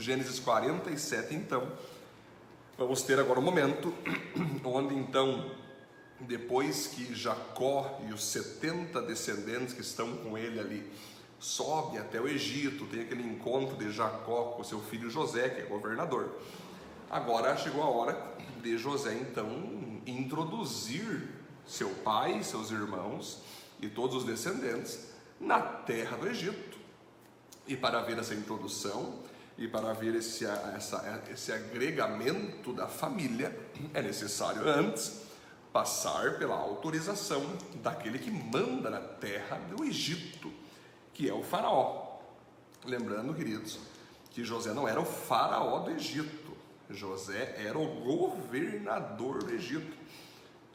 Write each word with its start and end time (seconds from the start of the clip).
Gênesis 0.00 0.40
47, 0.40 1.34
então, 1.34 1.70
vamos 2.78 3.02
ter 3.02 3.18
agora 3.20 3.38
um 3.38 3.42
momento 3.42 3.94
onde 4.64 4.94
então, 4.94 5.50
depois 6.20 6.86
que 6.86 7.14
Jacó 7.14 8.00
e 8.08 8.12
os 8.12 8.24
70 8.24 9.02
descendentes 9.02 9.74
que 9.74 9.82
estão 9.82 10.16
com 10.16 10.38
ele 10.38 10.58
ali 10.58 10.90
sobem 11.38 11.98
até 11.98 12.20
o 12.20 12.26
Egito, 12.26 12.86
tem 12.86 13.02
aquele 13.02 13.22
encontro 13.22 13.76
de 13.76 13.90
Jacó 13.92 14.52
com 14.56 14.64
seu 14.64 14.80
filho 14.80 15.10
José, 15.10 15.50
que 15.50 15.60
é 15.60 15.64
governador. 15.64 16.34
Agora 17.10 17.56
chegou 17.56 17.82
a 17.82 17.90
hora 17.90 18.36
de 18.62 18.78
José 18.78 19.14
então 19.14 20.00
introduzir 20.06 21.28
seu 21.66 21.90
pai, 21.90 22.42
seus 22.42 22.70
irmãos 22.70 23.42
e 23.80 23.88
todos 23.88 24.16
os 24.16 24.24
descendentes 24.24 25.10
na 25.38 25.60
terra 25.60 26.16
do 26.16 26.28
Egito. 26.28 26.78
E 27.66 27.76
para 27.76 28.00
ver 28.00 28.18
essa 28.18 28.34
introdução 28.34 29.29
e 29.60 29.68
para 29.68 29.92
ver 29.92 30.14
esse, 30.14 30.46
essa, 30.46 31.22
esse 31.30 31.52
agregamento 31.52 32.72
da 32.72 32.88
família, 32.88 33.54
é 33.92 34.00
necessário 34.00 34.66
antes 34.66 35.20
passar 35.70 36.38
pela 36.38 36.56
autorização 36.56 37.44
daquele 37.74 38.18
que 38.18 38.30
manda 38.30 38.88
na 38.88 39.00
terra 39.00 39.58
do 39.68 39.84
Egito, 39.84 40.50
que 41.12 41.28
é 41.28 41.34
o 41.34 41.42
Faraó. 41.42 42.18
Lembrando, 42.86 43.34
queridos, 43.34 43.78
que 44.30 44.42
José 44.42 44.72
não 44.72 44.88
era 44.88 44.98
o 44.98 45.04
Faraó 45.04 45.80
do 45.80 45.90
Egito, 45.90 46.56
José 46.88 47.54
era 47.58 47.78
o 47.78 47.86
governador 48.00 49.44
do 49.44 49.52
Egito. 49.52 49.94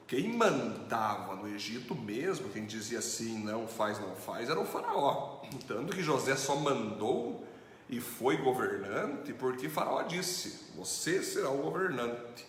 Quem 0.08 0.32
mandava 0.32 1.36
no 1.36 1.48
Egito 1.48 1.96
mesmo, 1.96 2.50
quem 2.50 2.68
dizia 2.68 3.00
assim, 3.00 3.40
não 3.40 3.68
faz, 3.68 4.00
não 4.00 4.16
faz, 4.16 4.48
era 4.48 4.60
o 4.60 4.66
faraó. 4.66 5.42
Tanto 5.68 5.96
que 5.96 6.04
José 6.04 6.36
só 6.36 6.56
mandou 6.56 7.44
e 7.90 8.00
foi 8.00 8.38
governante 8.38 9.34
porque 9.34 9.70
faraó 9.70 10.02
disse, 10.04 10.72
você 10.76 11.22
será 11.22 11.50
o 11.50 11.58
governante. 11.58 12.46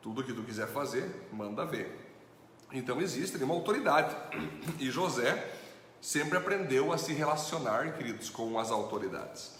Tudo 0.00 0.24
que 0.24 0.32
tu 0.32 0.42
quiser 0.42 0.66
fazer, 0.66 1.28
manda 1.32 1.64
ver. 1.64 1.98
Então 2.72 3.00
existe 3.00 3.36
uma 3.36 3.54
autoridade. 3.54 4.16
E 4.80 4.90
José 4.90 5.56
sempre 6.00 6.36
aprendeu 6.36 6.92
a 6.92 6.98
se 6.98 7.12
relacionar, 7.12 7.96
queridos, 7.96 8.28
com 8.28 8.58
as 8.58 8.70
autoridades. 8.70 9.54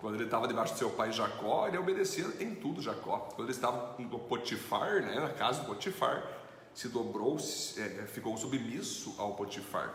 Quando 0.00 0.14
ele 0.14 0.24
estava 0.24 0.46
debaixo 0.46 0.74
do 0.74 0.78
seu 0.78 0.90
pai 0.90 1.12
Jacó, 1.12 1.66
ele 1.66 1.76
obedecia 1.76 2.24
em 2.38 2.54
tudo 2.54 2.80
Jacó. 2.80 3.28
Quando 3.34 3.48
ele 3.48 3.56
estava 3.56 3.96
no 3.98 4.18
Potifar, 4.18 5.02
né, 5.02 5.18
na 5.20 5.30
casa 5.30 5.60
do 5.60 5.66
Potifar, 5.66 6.24
se 6.72 6.88
dobrou, 6.88 7.36
é, 7.76 8.06
ficou 8.06 8.36
submisso 8.36 9.14
ao 9.18 9.34
Potifar. 9.34 9.92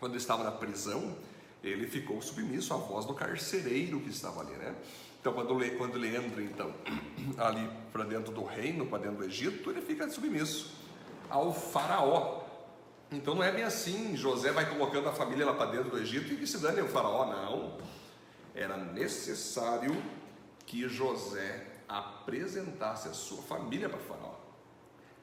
Quando 0.00 0.12
ele 0.12 0.20
estava 0.20 0.42
na 0.42 0.50
prisão, 0.50 1.14
ele 1.62 1.86
ficou 1.86 2.20
submisso 2.22 2.72
à 2.72 2.76
voz 2.76 3.04
do 3.04 3.14
carcereiro 3.14 4.00
que 4.00 4.10
estava 4.10 4.40
ali, 4.40 4.52
né? 4.52 4.74
Então, 5.20 5.34
quando, 5.34 5.76
quando 5.76 5.96
ele 5.96 6.16
entra, 6.16 6.42
então, 6.42 6.74
ali 7.36 7.68
para 7.92 8.04
dentro 8.04 8.32
do 8.32 8.42
reino, 8.42 8.86
para 8.86 9.00
dentro 9.00 9.18
do 9.18 9.24
Egito, 9.24 9.70
ele 9.70 9.82
fica 9.82 10.08
submisso 10.08 10.74
ao 11.28 11.52
faraó. 11.52 12.42
Então, 13.12 13.34
não 13.34 13.42
é 13.42 13.52
bem 13.52 13.64
assim, 13.64 14.16
José 14.16 14.50
vai 14.50 14.68
colocando 14.70 15.08
a 15.08 15.12
família 15.12 15.44
lá 15.44 15.52
para 15.52 15.72
dentro 15.72 15.90
do 15.90 15.98
Egito 15.98 16.32
e 16.32 16.36
que 16.36 16.46
se 16.46 16.58
dane 16.58 16.80
o 16.80 16.88
faraó, 16.88 17.26
não. 17.26 17.78
Era 18.54 18.76
necessário 18.76 19.94
que 20.64 20.88
José 20.88 21.66
apresentasse 21.88 23.08
a 23.08 23.12
sua 23.12 23.42
família 23.42 23.88
para 23.88 23.98
faraó. 23.98 24.39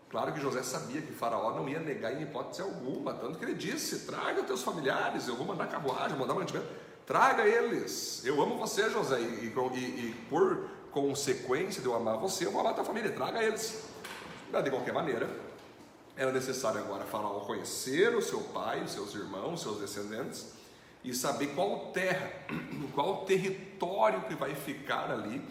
Claro 0.10 0.32
que 0.32 0.40
José 0.40 0.64
sabia 0.64 1.02
que 1.02 1.12
Faraó 1.12 1.52
não 1.52 1.68
ia 1.68 1.80
negar 1.80 2.14
em 2.14 2.24
hipótese 2.24 2.62
alguma, 2.62 3.14
tanto 3.14 3.38
que 3.38 3.44
ele 3.44 3.56
disse: 3.56 4.06
traga 4.06 4.44
teus 4.44 4.64
familiares, 4.64 5.28
eu 5.28 5.36
vou 5.36 5.46
mandar 5.46 5.68
carruagem, 5.68 6.18
mandar 6.18 6.34
mantimento, 6.34 6.68
traga 7.06 7.46
eles. 7.46 8.24
Eu 8.26 8.42
amo 8.42 8.58
você, 8.58 8.90
José, 8.90 9.20
e, 9.20 9.24
e, 9.24 9.78
e, 9.78 10.16
por 10.30 10.70
consequência 10.92 11.82
de 11.82 11.88
eu 11.88 11.96
amar 11.96 12.18
você, 12.18 12.46
eu 12.46 12.52
vou 12.52 12.62
amar 12.62 12.74
tua 12.74 12.86
família, 12.86 13.12
traga 13.12 13.44
eles. 13.44 13.84
Mas 14.52 14.64
de 14.64 14.70
qualquer 14.70 14.94
maneira, 14.94 15.30
era 16.16 16.32
necessário 16.32 16.80
agora 16.80 17.04
Faraó 17.04 17.42
conhecer 17.42 18.16
o 18.16 18.22
seu 18.22 18.40
pai, 18.40 18.82
os 18.82 18.92
seus 18.92 19.14
irmãos, 19.14 19.56
os 19.56 19.62
seus 19.62 19.80
descendentes 19.80 20.58
e 21.04 21.14
saber 21.14 21.48
qual 21.48 21.92
terra, 21.92 22.32
qual 22.96 23.26
território 23.26 24.22
que 24.22 24.36
vai 24.36 24.56
ficar 24.56 25.12
ali 25.12 25.42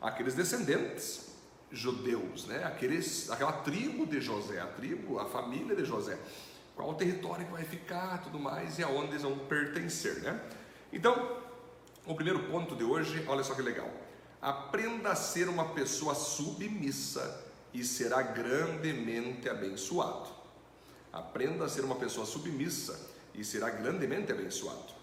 aqueles 0.00 0.34
descendentes 0.34 1.33
judeus, 1.74 2.46
né? 2.46 2.64
Aqueles, 2.64 3.30
aquela 3.30 3.52
tribo 3.52 4.06
de 4.06 4.20
José, 4.20 4.60
a 4.60 4.66
tribo, 4.66 5.18
a 5.18 5.26
família 5.26 5.74
de 5.74 5.84
José, 5.84 6.18
qual 6.74 6.90
o 6.90 6.94
território 6.94 7.44
que 7.44 7.52
vai 7.52 7.64
ficar, 7.64 8.22
tudo 8.22 8.38
mais, 8.38 8.78
e 8.78 8.82
aonde 8.82 9.10
eles 9.10 9.22
vão 9.22 9.38
pertencer, 9.40 10.20
né? 10.22 10.40
Então, 10.92 11.38
o 12.06 12.14
primeiro 12.14 12.44
ponto 12.44 12.76
de 12.76 12.84
hoje, 12.84 13.24
olha 13.26 13.42
só 13.42 13.54
que 13.54 13.62
legal. 13.62 13.90
Aprenda 14.40 15.10
a 15.10 15.16
ser 15.16 15.48
uma 15.48 15.70
pessoa 15.70 16.14
submissa 16.14 17.44
e 17.72 17.82
será 17.82 18.22
grandemente 18.22 19.48
abençoado. 19.48 20.28
Aprenda 21.12 21.64
a 21.64 21.68
ser 21.68 21.84
uma 21.84 21.96
pessoa 21.96 22.26
submissa 22.26 23.10
e 23.34 23.44
será 23.44 23.70
grandemente 23.70 24.30
abençoado. 24.30 24.93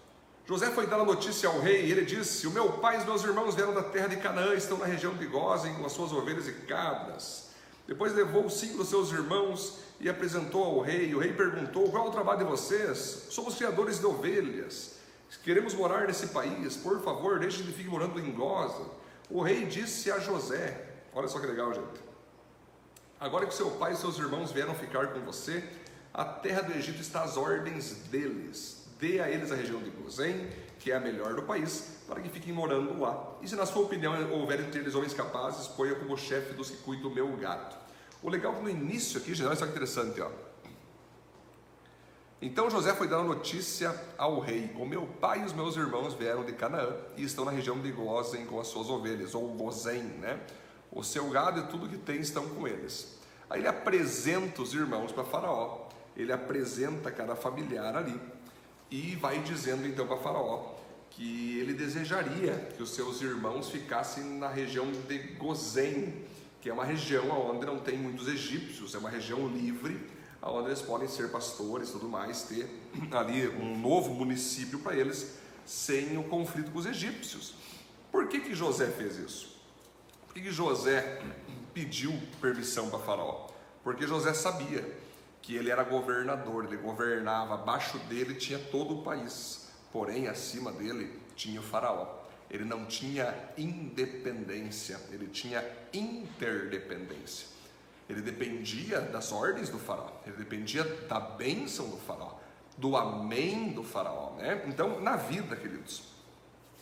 José 0.44 0.70
foi 0.70 0.88
dar 0.88 0.98
a 0.98 1.04
notícia 1.04 1.48
ao 1.48 1.60
rei 1.60 1.86
e 1.86 1.92
ele 1.92 2.04
disse: 2.04 2.46
O 2.46 2.50
meu 2.50 2.72
pai 2.72 2.96
e 2.96 2.98
os 2.98 3.04
meus 3.04 3.22
irmãos 3.22 3.54
vieram 3.54 3.72
da 3.72 3.82
terra 3.82 4.08
de 4.08 4.16
Canaã, 4.16 4.54
estão 4.54 4.76
na 4.76 4.86
região 4.86 5.14
de 5.14 5.24
Gozem 5.26 5.74
com 5.74 5.86
as 5.86 5.92
suas 5.92 6.12
ovelhas 6.12 6.48
e 6.48 6.52
cabras. 6.52 7.50
Depois 7.86 8.12
levou 8.12 8.50
cinco 8.50 8.78
dos 8.78 8.88
seus 8.88 9.12
irmãos 9.12 9.78
e 10.00 10.08
apresentou 10.08 10.64
ao 10.64 10.80
rei. 10.80 11.14
O 11.14 11.20
rei 11.20 11.32
perguntou: 11.32 11.88
Qual 11.90 12.06
é 12.06 12.08
o 12.08 12.12
trabalho 12.12 12.40
de 12.40 12.44
vocês? 12.44 13.28
Somos 13.30 13.54
criadores 13.54 14.00
de 14.00 14.06
ovelhas. 14.06 14.96
Queremos 15.44 15.74
morar 15.74 16.08
nesse 16.08 16.26
país. 16.28 16.76
Por 16.76 17.00
favor, 17.02 17.38
deixe 17.38 17.62
de 17.62 17.72
ficar 17.72 17.90
morando 17.90 18.18
em 18.18 18.32
Goza. 18.32 18.84
O 19.30 19.42
rei 19.42 19.64
disse 19.64 20.10
a 20.10 20.18
José: 20.18 20.88
Olha 21.14 21.28
só 21.28 21.38
que 21.38 21.46
legal, 21.46 21.72
gente. 21.72 22.02
Agora 23.20 23.46
que 23.46 23.54
seu 23.54 23.70
pai 23.70 23.92
e 23.92 23.96
seus 23.96 24.18
irmãos 24.18 24.50
vieram 24.50 24.74
ficar 24.74 25.12
com 25.12 25.20
você, 25.20 25.62
a 26.12 26.24
terra 26.24 26.62
do 26.62 26.72
Egito 26.72 27.00
está 27.00 27.22
às 27.22 27.36
ordens 27.36 27.92
deles 28.10 28.81
dê 29.02 29.18
a 29.18 29.28
eles 29.28 29.50
a 29.50 29.56
região 29.56 29.82
de 29.82 29.90
Gozém, 29.90 30.48
que 30.78 30.92
é 30.92 30.94
a 30.94 31.00
melhor 31.00 31.34
do 31.34 31.42
país, 31.42 31.98
para 32.06 32.20
que 32.20 32.28
fiquem 32.28 32.52
morando 32.52 33.00
lá. 33.00 33.32
E 33.42 33.48
se 33.48 33.56
na 33.56 33.66
sua 33.66 33.82
opinião 33.82 34.14
houver 34.30 34.60
entre 34.60 34.78
eles 34.78 34.94
homens 34.94 35.12
capazes, 35.12 35.66
ponha 35.66 35.96
como 35.96 36.16
chefe 36.16 36.54
dos 36.54 36.70
que 36.70 36.76
cuidam 36.76 37.08
do 37.08 37.14
meu 37.14 37.36
gado. 37.36 37.74
O 38.22 38.30
legal 38.30 38.52
é 38.52 38.56
que 38.56 38.62
no 38.62 38.70
início 38.70 39.18
aqui, 39.18 39.34
gente, 39.34 39.48
olha 39.48 39.56
só 39.56 39.64
que 39.64 39.72
interessante, 39.72 40.20
ó. 40.20 40.30
Então 42.40 42.70
José 42.70 42.94
foi 42.94 43.08
dar 43.08 43.24
notícia 43.24 43.92
ao 44.16 44.38
rei: 44.38 44.72
O 44.76 44.86
meu 44.86 45.04
pai 45.04 45.42
e 45.42 45.44
os 45.44 45.52
meus 45.52 45.76
irmãos 45.76 46.14
vieram 46.14 46.44
de 46.44 46.52
Canaã 46.52 46.94
e 47.16 47.24
estão 47.24 47.44
na 47.44 47.50
região 47.50 47.80
de 47.80 47.90
Gozem 47.90 48.46
com 48.46 48.60
as 48.60 48.68
suas 48.68 48.88
ovelhas, 48.88 49.34
ou 49.34 49.48
Gozem, 49.48 50.04
né? 50.04 50.38
O 50.92 51.02
seu 51.02 51.28
gado 51.28 51.58
e 51.58 51.62
tudo 51.64 51.88
que 51.88 51.98
tem 51.98 52.20
estão 52.20 52.48
com 52.50 52.68
eles. 52.68 53.18
Aí 53.50 53.60
ele 53.60 53.68
apresenta 53.68 54.62
os 54.62 54.72
irmãos 54.72 55.10
para 55.10 55.24
Faraó, 55.24 55.88
ele 56.16 56.32
apresenta 56.32 57.10
cada 57.10 57.34
familiar 57.34 57.96
ali 57.96 58.20
e 58.92 59.16
vai 59.16 59.40
dizendo 59.40 59.88
então 59.88 60.06
para 60.06 60.18
Faraó 60.18 60.74
que 61.10 61.58
ele 61.58 61.72
desejaria 61.72 62.52
que 62.76 62.82
os 62.82 62.94
seus 62.94 63.20
irmãos 63.22 63.70
ficassem 63.70 64.22
na 64.22 64.48
região 64.48 64.90
de 64.90 65.18
Gozém, 65.38 66.24
que 66.60 66.70
é 66.70 66.72
uma 66.72 66.84
região 66.84 67.28
onde 67.50 67.66
não 67.66 67.78
tem 67.78 67.98
muitos 67.98 68.28
egípcios, 68.28 68.94
é 68.94 68.98
uma 68.98 69.10
região 69.10 69.46
livre, 69.48 69.98
onde 70.42 70.68
eles 70.68 70.82
podem 70.82 71.08
ser 71.08 71.30
pastores 71.30 71.88
e 71.88 71.92
tudo 71.92 72.08
mais, 72.08 72.42
ter 72.42 72.66
ali 73.12 73.48
um 73.48 73.78
novo 73.78 74.14
município 74.14 74.78
para 74.78 74.96
eles, 74.96 75.36
sem 75.66 76.16
o 76.16 76.24
conflito 76.24 76.70
com 76.70 76.78
os 76.78 76.86
egípcios. 76.86 77.54
Por 78.10 78.28
que, 78.28 78.40
que 78.40 78.54
José 78.54 78.86
fez 78.86 79.16
isso? 79.16 79.56
Por 80.26 80.34
que, 80.34 80.40
que 80.40 80.50
José 80.50 81.22
pediu 81.72 82.12
permissão 82.40 82.88
para 82.88 82.98
Faraó? 83.00 83.48
Porque 83.84 84.06
José 84.06 84.32
sabia 84.32 85.01
que 85.42 85.56
ele 85.56 85.70
era 85.70 85.82
governador, 85.82 86.64
ele 86.64 86.76
governava, 86.76 87.54
abaixo 87.54 87.98
dele 87.98 88.36
tinha 88.36 88.58
todo 88.58 89.00
o 89.00 89.02
país, 89.02 89.68
porém 89.90 90.28
acima 90.28 90.70
dele 90.70 91.20
tinha 91.34 91.60
o 91.60 91.64
faraó. 91.64 92.22
Ele 92.48 92.64
não 92.64 92.86
tinha 92.86 93.34
independência, 93.58 95.00
ele 95.10 95.26
tinha 95.26 95.64
interdependência. 95.92 97.48
Ele 98.08 98.20
dependia 98.20 99.00
das 99.00 99.32
ordens 99.32 99.68
do 99.68 99.78
faraó, 99.78 100.12
ele 100.26 100.36
dependia 100.36 100.84
da 101.08 101.18
bênção 101.18 101.88
do 101.88 101.96
faraó, 101.96 102.34
do 102.76 102.96
amém 102.96 103.72
do 103.72 103.82
faraó, 103.82 104.34
né? 104.36 104.62
Então, 104.66 105.00
na 105.00 105.16
vida, 105.16 105.56
queridos, 105.56 106.02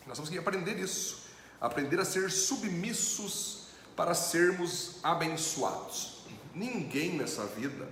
nós 0.06 0.16
temos 0.16 0.28
que 0.28 0.38
aprender 0.38 0.76
isso, 0.78 1.28
aprender 1.60 2.00
a 2.00 2.04
ser 2.04 2.30
submissos 2.30 3.68
para 3.94 4.14
sermos 4.14 4.98
abençoados. 5.02 6.24
Ninguém 6.54 7.12
nessa 7.16 7.46
vida 7.46 7.88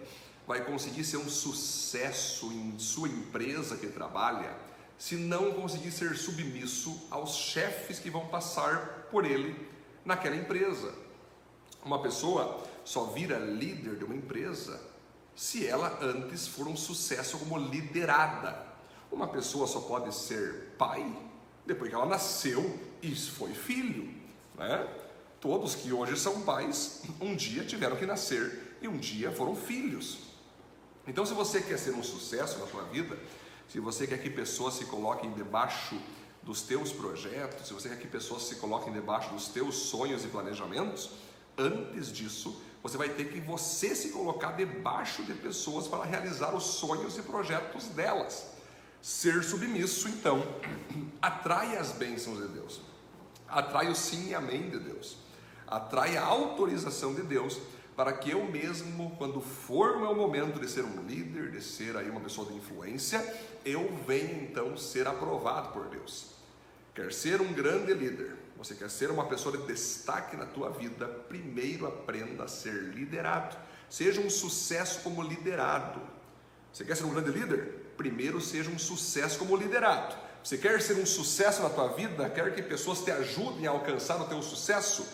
vai 0.49 0.65
conseguir 0.65 1.05
ser 1.05 1.19
um 1.19 1.29
sucesso 1.29 2.51
em 2.51 2.79
sua 2.79 3.07
empresa 3.07 3.77
que 3.77 3.87
trabalha 3.87 4.57
se 4.97 5.15
não 5.15 5.53
conseguir 5.53 5.91
ser 5.93 6.17
submisso 6.17 7.07
aos 7.11 7.37
chefes 7.37 7.99
que 7.99 8.09
vão 8.09 8.27
passar 8.29 9.09
por 9.11 9.27
ele 9.27 9.55
naquela 10.07 10.35
empresa. 10.35 10.95
Uma 11.85 12.01
pessoa 12.01 12.67
só 12.83 13.05
vira 13.05 13.39
líder 13.39 13.97
de 13.97 14.05
uma 14.05 14.15
empresa 14.15 14.81
se 15.37 15.67
ela 15.67 15.99
antes 16.01 16.49
for 16.49 16.67
um 16.67 16.77
sucesso 16.77 17.39
como 17.39 17.59
liderada. 17.59 18.67
Uma 19.13 19.29
pessoa 19.29 19.67
só 19.67 19.83
pode 19.83 20.15
ser 20.15 20.75
pai 20.79 21.15
depois 21.67 21.91
que 21.91 21.95
ela 21.95 22.07
nasceu 22.07 22.81
e 23.03 23.15
foi 23.15 23.53
filho. 23.53 24.15
né? 24.57 24.89
Todos 25.43 25.75
que 25.75 25.93
hoje 25.93 26.17
são 26.17 26.41
pais, 26.41 27.03
um 27.21 27.37
dia 27.37 27.65
tiveram 27.65 27.97
que 27.97 28.07
nascer 28.07 28.77
e 28.81 28.89
um 28.89 28.97
dia 28.97 29.31
foram 29.31 29.55
filhos. 29.55 30.28
Então, 31.09 31.25
se 31.25 31.33
você 31.33 31.63
quer 31.63 31.79
ser 31.79 31.95
um 31.95 32.03
sucesso 32.03 32.59
na 32.59 32.67
sua 32.67 32.83
vida, 32.83 33.19
se 33.67 33.81
você 33.81 34.07
quer 34.07 34.19
que 34.19 34.29
pessoas 34.29 34.75
se 34.75 34.85
coloquem 34.85 35.33
debaixo 35.33 35.99
dos 36.43 36.61
teus 36.61 36.93
projetos, 36.93 37.67
se 37.67 37.73
você 37.73 37.89
quer 37.89 37.99
que 37.99 38.07
pessoas 38.07 38.43
se 38.43 38.57
coloquem 38.57 38.93
debaixo 38.93 39.31
dos 39.31 39.49
teus 39.49 39.75
sonhos 39.75 40.23
e 40.23 40.29
planejamentos, 40.29 41.11
antes 41.57 42.13
disso, 42.13 42.61
você 42.83 42.99
vai 42.99 43.09
ter 43.09 43.33
que 43.33 43.41
você 43.41 43.95
se 43.95 44.11
colocar 44.11 44.53
debaixo 44.53 45.23
de 45.25 45.33
pessoas 45.33 45.89
para 45.89 46.05
realizar 46.05 46.55
os 46.55 46.65
sonhos 46.65 47.17
e 47.17 47.23
projetos 47.23 47.87
delas. 47.87 48.47
Ser 49.01 49.43
submisso, 49.43 50.09
então, 50.11 50.43
atrai 51.23 51.79
as 51.79 51.91
bênçãos 51.93 52.39
de 52.39 52.49
Deus, 52.49 52.83
atrai 53.49 53.89
o 53.89 53.95
sim 53.95 54.29
e 54.29 54.35
amém 54.35 54.69
de 54.69 54.79
Deus 54.79 55.17
atrai 55.69 56.17
a 56.17 56.25
autorização 56.25 57.15
de 57.15 57.23
Deus 57.23 57.59
para 57.99 58.13
que 58.13 58.31
eu 58.31 58.45
mesmo, 58.45 59.11
quando 59.19 59.41
for 59.41 59.97
o 59.97 60.01
meu 60.01 60.15
momento 60.15 60.61
de 60.61 60.71
ser 60.71 60.85
um 60.85 61.05
líder, 61.05 61.51
de 61.51 61.61
ser 61.61 61.97
aí 61.97 62.09
uma 62.09 62.21
pessoa 62.21 62.49
de 62.49 62.57
influência, 62.57 63.21
eu 63.65 63.93
venha 64.07 64.35
então 64.35 64.77
ser 64.77 65.09
aprovado 65.09 65.73
por 65.73 65.87
Deus. 65.87 66.27
Quer 66.95 67.13
ser 67.13 67.41
um 67.41 67.53
grande 67.53 67.93
líder, 67.93 68.37
você 68.57 68.77
quer 68.77 68.89
ser 68.89 69.11
uma 69.11 69.27
pessoa 69.27 69.59
de 69.59 69.67
destaque 69.67 70.37
na 70.37 70.47
tua 70.47 70.71
vida, 70.71 71.09
primeiro 71.09 71.89
aprenda 71.89 72.45
a 72.45 72.49
ser 72.49 72.73
liderado. 72.73 73.57
Seja 73.91 74.21
um 74.21 74.31
sucesso 74.31 75.01
como 75.01 75.21
liderado. 75.21 76.01
Você 76.73 76.85
quer 76.85 76.97
ser 76.97 77.03
um 77.03 77.11
grande 77.11 77.33
líder? 77.33 77.95
Primeiro 77.97 78.41
seja 78.41 78.71
um 78.71 78.79
sucesso 78.79 79.41
como 79.41 79.57
liderado. 79.57 80.15
Você 80.45 80.57
quer 80.57 80.81
ser 80.81 80.95
um 80.99 81.05
sucesso 81.05 81.65
na 81.65 81.69
tua 81.69 81.89
vida? 81.89 82.31
Quer 82.31 82.55
que 82.55 82.63
pessoas 82.63 83.01
te 83.01 83.11
ajudem 83.11 83.67
a 83.67 83.71
alcançar 83.71 84.23
o 84.23 84.29
teu 84.29 84.41
sucesso? 84.41 85.05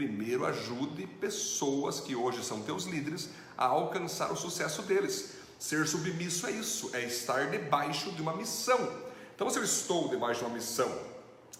Primeiro 0.00 0.46
ajude 0.46 1.06
pessoas 1.06 2.00
que 2.00 2.16
hoje 2.16 2.42
são 2.42 2.62
teus 2.62 2.84
líderes 2.84 3.28
a 3.54 3.66
alcançar 3.66 4.32
o 4.32 4.36
sucesso 4.36 4.80
deles. 4.80 5.34
Ser 5.58 5.86
submisso 5.86 6.46
é 6.46 6.52
isso, 6.52 6.90
é 6.94 7.04
estar 7.04 7.50
debaixo 7.50 8.10
de 8.12 8.22
uma 8.22 8.34
missão. 8.34 8.78
Então, 9.34 9.50
se 9.50 9.58
eu 9.58 9.62
estou 9.62 10.08
debaixo 10.08 10.40
de 10.40 10.46
uma 10.46 10.54
missão 10.54 10.90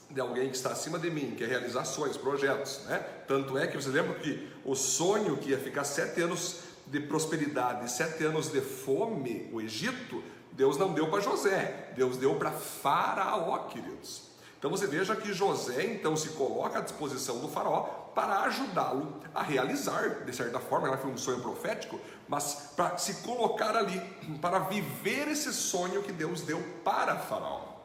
de 0.09 0.19
alguém 0.23 0.49
que 0.49 0.57
está 0.57 0.71
acima 0.71 0.99
de 0.99 1.11
mim, 1.11 1.35
que 1.37 1.45
é 1.45 1.85
sonhos, 1.85 2.17
projetos, 2.17 2.81
né? 2.87 2.99
Tanto 3.29 3.59
é 3.59 3.67
que 3.67 3.77
você 3.77 3.91
lembra 3.91 4.15
que 4.15 4.49
o 4.65 4.75
sonho 4.75 5.37
que 5.37 5.51
ia 5.51 5.59
ficar 5.59 5.85
sete 5.85 6.23
anos 6.23 6.61
de 6.87 6.99
prosperidade, 6.99 7.93
sete 7.93 8.25
anos 8.25 8.51
de 8.51 8.63
fome, 8.63 9.51
o 9.53 9.61
Egito, 9.61 10.25
Deus 10.53 10.79
não 10.79 10.95
deu 10.95 11.11
para 11.11 11.21
José, 11.21 11.93
Deus 11.95 12.17
deu 12.17 12.37
para 12.37 12.51
Faraó, 12.51 13.69
queridos. 13.69 14.31
Então 14.61 14.71
você 14.71 14.87
veja 14.87 15.17
que 15.17 15.33
José 15.33 15.85
então 15.85 16.15
se 16.15 16.31
coloca 16.31 16.79
à 16.79 16.83
disposição 16.83 17.39
do 17.39 17.49
faraó 17.49 18.00
para 18.15 18.41
ajudá-lo 18.43 19.21
a 19.35 19.43
realizar, 19.43 20.25
de 20.25 20.35
certa 20.35 20.59
forma, 20.59 20.89
ela 20.89 20.99
foi 20.99 21.11
um 21.11 21.17
sonho 21.17 21.41
profético, 21.41 22.01
mas 22.29 22.73
para 22.77 22.97
se 22.99 23.15
colocar 23.23 23.77
ali, 23.77 24.01
para 24.41 24.59
viver 24.61 25.29
esse 25.29 25.53
sonho 25.53 26.03
que 26.03 26.13
Deus 26.13 26.43
deu 26.43 26.63
para 26.85 27.17
faraó. 27.17 27.81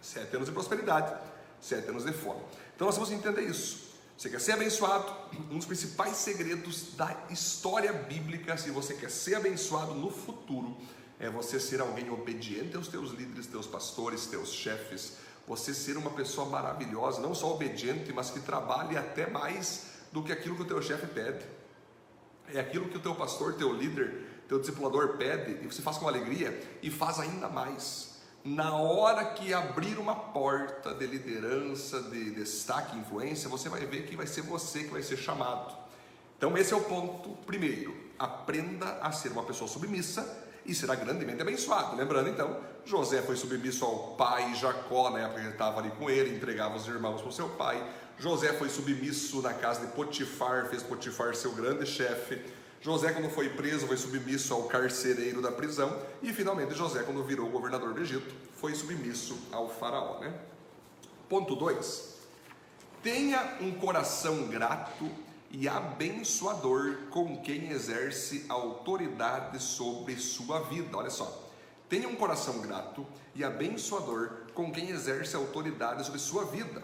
Sete 0.00 0.34
anos 0.34 0.48
de 0.48 0.52
prosperidade, 0.52 1.14
sete 1.60 1.88
anos 1.88 2.04
de 2.04 2.12
fome. 2.12 2.40
Então 2.74 2.86
nós 2.86 2.96
vamos 2.96 3.12
entender 3.12 3.42
isso. 3.42 3.92
Você 4.16 4.28
quer 4.28 4.40
ser 4.40 4.52
abençoado? 4.52 5.12
Um 5.50 5.56
dos 5.56 5.66
principais 5.66 6.16
segredos 6.16 6.94
da 6.96 7.16
história 7.30 7.92
bíblica, 7.92 8.56
se 8.56 8.70
você 8.70 8.94
quer 8.94 9.10
ser 9.10 9.34
abençoado 9.34 9.94
no 9.94 10.10
futuro, 10.10 10.76
é 11.18 11.30
você 11.30 11.58
ser 11.58 11.80
alguém 11.80 12.10
obediente 12.10 12.76
aos 12.76 12.88
teus 12.88 13.10
líderes, 13.10 13.46
teus 13.46 13.66
pastores, 13.66 14.26
teus 14.26 14.52
chefes, 14.52 15.14
você 15.46 15.74
ser 15.74 15.96
uma 15.96 16.10
pessoa 16.10 16.48
maravilhosa, 16.48 17.20
não 17.20 17.34
só 17.34 17.52
obediente, 17.52 18.12
mas 18.12 18.30
que 18.30 18.40
trabalhe 18.40 18.96
até 18.96 19.28
mais 19.28 19.86
do 20.12 20.22
que 20.22 20.32
aquilo 20.32 20.56
que 20.56 20.62
o 20.62 20.66
teu 20.66 20.80
chefe 20.80 21.06
pede. 21.06 21.44
É 22.52 22.60
aquilo 22.60 22.88
que 22.88 22.96
o 22.96 23.00
teu 23.00 23.14
pastor, 23.14 23.54
teu 23.54 23.72
líder, 23.72 24.44
teu 24.48 24.58
discipulador 24.58 25.16
pede, 25.16 25.64
e 25.64 25.66
você 25.66 25.82
faz 25.82 25.96
com 25.96 26.06
alegria 26.06 26.60
e 26.82 26.90
faz 26.90 27.18
ainda 27.18 27.48
mais. 27.48 28.12
Na 28.44 28.74
hora 28.74 29.24
que 29.24 29.54
abrir 29.54 29.98
uma 29.98 30.16
porta 30.16 30.92
de 30.92 31.06
liderança, 31.06 32.02
de 32.02 32.32
destaque, 32.32 32.96
influência, 32.98 33.48
você 33.48 33.68
vai 33.68 33.86
ver 33.86 34.04
que 34.04 34.16
vai 34.16 34.26
ser 34.26 34.42
você 34.42 34.84
que 34.84 34.90
vai 34.90 35.02
ser 35.02 35.16
chamado. 35.16 35.72
Então, 36.36 36.58
esse 36.58 36.72
é 36.74 36.76
o 36.76 36.82
ponto 36.82 37.30
primeiro. 37.46 37.96
Aprenda 38.18 38.98
a 39.00 39.12
ser 39.12 39.30
uma 39.30 39.44
pessoa 39.44 39.68
submissa 39.68 40.41
e 40.64 40.74
será 40.74 40.94
grandemente 40.94 41.42
abençoado. 41.42 41.96
Lembrando 41.96 42.28
então, 42.28 42.60
José 42.84 43.22
foi 43.22 43.36
submisso 43.36 43.84
ao 43.84 44.14
pai 44.16 44.54
Jacó, 44.54 45.10
na 45.10 45.20
época 45.20 45.40
que 45.40 45.46
ele 45.46 45.52
estava 45.52 45.80
ali 45.80 45.90
com 45.90 46.08
ele, 46.08 46.34
entregava 46.34 46.76
os 46.76 46.86
irmãos 46.86 47.20
para 47.20 47.30
o 47.30 47.32
seu 47.32 47.48
pai. 47.50 47.84
José 48.18 48.52
foi 48.52 48.68
submisso 48.68 49.42
na 49.42 49.52
casa 49.52 49.86
de 49.86 49.92
Potifar, 49.92 50.68
fez 50.68 50.82
Potifar 50.82 51.34
seu 51.34 51.52
grande 51.52 51.86
chefe. 51.86 52.40
José, 52.80 53.12
quando 53.12 53.30
foi 53.30 53.48
preso, 53.48 53.86
foi 53.86 53.96
submisso 53.96 54.52
ao 54.52 54.64
carcereiro 54.64 55.40
da 55.40 55.52
prisão. 55.52 56.00
E 56.20 56.32
finalmente, 56.32 56.74
José, 56.74 57.02
quando 57.04 57.22
virou 57.22 57.48
governador 57.48 57.94
do 57.94 58.00
Egito, 58.00 58.34
foi 58.56 58.74
submisso 58.74 59.38
ao 59.52 59.68
Faraó. 59.68 60.18
Né? 60.18 60.34
Ponto 61.28 61.54
2. 61.54 62.12
Tenha 63.02 63.56
um 63.60 63.72
coração 63.72 64.48
grato 64.48 65.10
e 65.52 65.68
abençoador 65.68 66.96
com 67.10 67.36
quem 67.42 67.70
exerce 67.70 68.46
autoridade 68.48 69.62
sobre 69.62 70.16
sua 70.16 70.60
vida. 70.60 70.96
Olha 70.96 71.10
só. 71.10 71.50
Tenha 71.90 72.08
um 72.08 72.16
coração 72.16 72.58
grato 72.60 73.06
e 73.34 73.44
abençoador 73.44 74.30
com 74.54 74.72
quem 74.72 74.88
exerce 74.88 75.36
autoridade 75.36 76.04
sobre 76.04 76.18
sua 76.18 76.46
vida. 76.46 76.82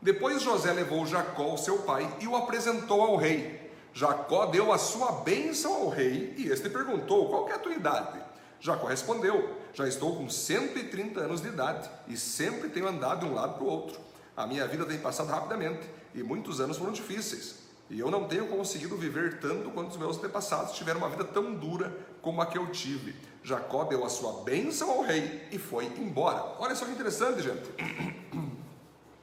Depois 0.00 0.42
José 0.42 0.72
levou 0.72 1.06
Jacó, 1.06 1.56
seu 1.56 1.78
pai, 1.82 2.12
e 2.20 2.26
o 2.26 2.34
apresentou 2.34 3.00
ao 3.00 3.14
rei. 3.14 3.70
Jacó 3.94 4.46
deu 4.46 4.72
a 4.72 4.78
sua 4.78 5.12
bênção 5.20 5.72
ao 5.72 5.88
rei 5.88 6.34
e 6.36 6.48
este 6.48 6.68
perguntou: 6.68 7.28
Qual 7.28 7.48
é 7.48 7.52
a 7.52 7.58
tua 7.58 7.72
idade? 7.72 8.20
Jacó 8.58 8.88
respondeu: 8.88 9.56
Já 9.72 9.86
estou 9.86 10.16
com 10.16 10.28
130 10.28 11.20
anos 11.20 11.40
de 11.40 11.46
idade 11.46 11.88
e 12.08 12.16
sempre 12.16 12.68
tenho 12.68 12.88
andado 12.88 13.20
de 13.20 13.26
um 13.26 13.34
lado 13.34 13.54
para 13.54 13.64
o 13.64 13.68
outro. 13.68 14.00
A 14.36 14.44
minha 14.44 14.66
vida 14.66 14.84
tem 14.84 14.98
passado 14.98 15.28
rapidamente 15.28 15.88
e 16.16 16.22
muitos 16.24 16.60
anos 16.60 16.78
foram 16.78 16.92
difíceis. 16.92 17.61
E 17.92 18.00
eu 18.00 18.10
não 18.10 18.26
tenho 18.26 18.48
conseguido 18.48 18.96
viver 18.96 19.38
tanto 19.38 19.70
quanto 19.70 19.90
os 19.90 19.98
meus 19.98 20.16
antepassados 20.16 20.74
tiveram 20.74 20.98
uma 20.98 21.10
vida 21.10 21.24
tão 21.24 21.54
dura 21.54 21.94
como 22.22 22.40
a 22.40 22.46
que 22.46 22.56
eu 22.56 22.72
tive. 22.72 23.14
Jacó 23.44 23.84
deu 23.84 24.02
a 24.02 24.08
sua 24.08 24.42
bênção 24.44 24.90
ao 24.90 25.02
rei 25.02 25.46
e 25.52 25.58
foi 25.58 25.84
embora. 25.98 26.56
Olha 26.58 26.74
só 26.74 26.86
que 26.86 26.92
interessante, 26.92 27.42
gente. 27.42 27.70